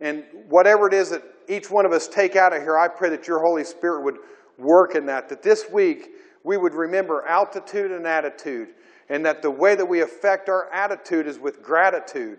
and 0.00 0.24
whatever 0.48 0.86
it 0.86 0.94
is 0.94 1.10
that 1.10 1.22
each 1.48 1.70
one 1.70 1.86
of 1.86 1.92
us 1.92 2.08
take 2.08 2.36
out 2.36 2.54
of 2.54 2.62
here, 2.62 2.78
I 2.78 2.88
pray 2.88 3.10
that 3.10 3.26
your 3.26 3.40
Holy 3.40 3.64
Spirit 3.64 4.04
would 4.04 4.18
work 4.58 4.94
in 4.94 5.06
that. 5.06 5.28
That 5.28 5.42
this 5.42 5.64
week 5.72 6.10
we 6.44 6.56
would 6.56 6.74
remember 6.74 7.24
altitude 7.26 7.90
and 7.90 8.06
attitude. 8.06 8.68
And 9.08 9.24
that 9.24 9.40
the 9.42 9.50
way 9.50 9.74
that 9.74 9.86
we 9.86 10.02
affect 10.02 10.48
our 10.48 10.72
attitude 10.72 11.26
is 11.26 11.38
with 11.38 11.62
gratitude. 11.62 12.38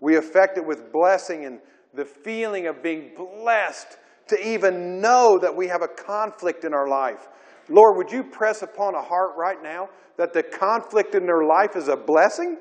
We 0.00 0.16
affect 0.16 0.58
it 0.58 0.66
with 0.66 0.92
blessing 0.92 1.44
and 1.44 1.60
the 1.94 2.04
feeling 2.04 2.66
of 2.66 2.82
being 2.82 3.12
blessed 3.16 3.98
to 4.28 4.46
even 4.46 5.00
know 5.00 5.38
that 5.40 5.54
we 5.54 5.68
have 5.68 5.82
a 5.82 5.88
conflict 5.88 6.64
in 6.64 6.74
our 6.74 6.88
life. 6.88 7.28
Lord, 7.68 7.96
would 7.96 8.10
you 8.10 8.22
press 8.22 8.62
upon 8.62 8.94
a 8.94 9.02
heart 9.02 9.32
right 9.36 9.62
now 9.62 9.88
that 10.16 10.32
the 10.32 10.42
conflict 10.42 11.14
in 11.14 11.26
their 11.26 11.44
life 11.44 11.76
is 11.76 11.88
a 11.88 11.96
blessing? 11.96 12.58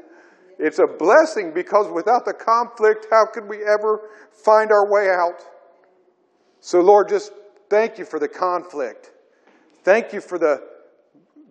It's 0.59 0.79
a 0.79 0.87
blessing 0.87 1.51
because 1.53 1.87
without 1.93 2.25
the 2.25 2.33
conflict, 2.33 3.07
how 3.11 3.25
could 3.31 3.47
we 3.47 3.57
ever 3.57 4.09
find 4.31 4.71
our 4.71 4.91
way 4.91 5.09
out? 5.09 5.43
So, 6.59 6.79
Lord, 6.79 7.09
just 7.09 7.31
thank 7.69 7.97
you 7.97 8.05
for 8.05 8.19
the 8.19 8.27
conflict. 8.27 9.11
Thank 9.83 10.13
you 10.13 10.21
for 10.21 10.37
the 10.37 10.63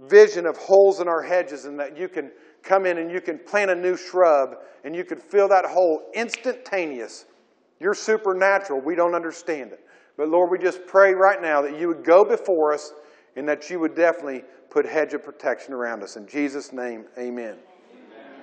vision 0.09 0.47
of 0.47 0.57
holes 0.57 1.01
in 1.01 1.09
our 1.09 1.23
hedges 1.23 1.65
and 1.65 1.79
that 1.81 1.97
you 1.97 2.09
can 2.09 2.31
come 2.63 2.87
in 2.87 2.99
and 2.99 3.11
you 3.11 3.21
can 3.21 3.39
plant 3.39 3.71
a 3.71 3.75
new 3.75 3.97
shrub 3.97 4.57
and 4.85 4.95
you 4.95 5.05
can 5.05 5.19
fill 5.19 5.49
that 5.49 5.65
hole 5.65 6.11
instantaneous. 6.15 7.25
You're 7.81 7.95
supernatural. 7.95 8.81
We 8.81 8.95
don't 8.95 9.15
understand 9.15 9.73
it. 9.73 9.81
But 10.17 10.29
Lord, 10.29 10.51
we 10.51 10.59
just 10.59 10.87
pray 10.87 11.13
right 11.13 11.41
now 11.41 11.63
that 11.63 11.79
you 11.79 11.89
would 11.89 12.05
go 12.05 12.25
before 12.25 12.73
us 12.73 12.93
and 13.37 13.49
that 13.49 13.69
you 13.69 13.79
would 13.81 13.95
definitely 13.95 14.45
put 14.71 14.87
hedge 14.87 15.15
of 15.15 15.23
protection 15.23 15.75
around 15.75 16.03
us. 16.03 16.17
In 16.17 16.27
Jesus' 16.27 16.73
name, 16.73 17.05
amen. 17.19 17.57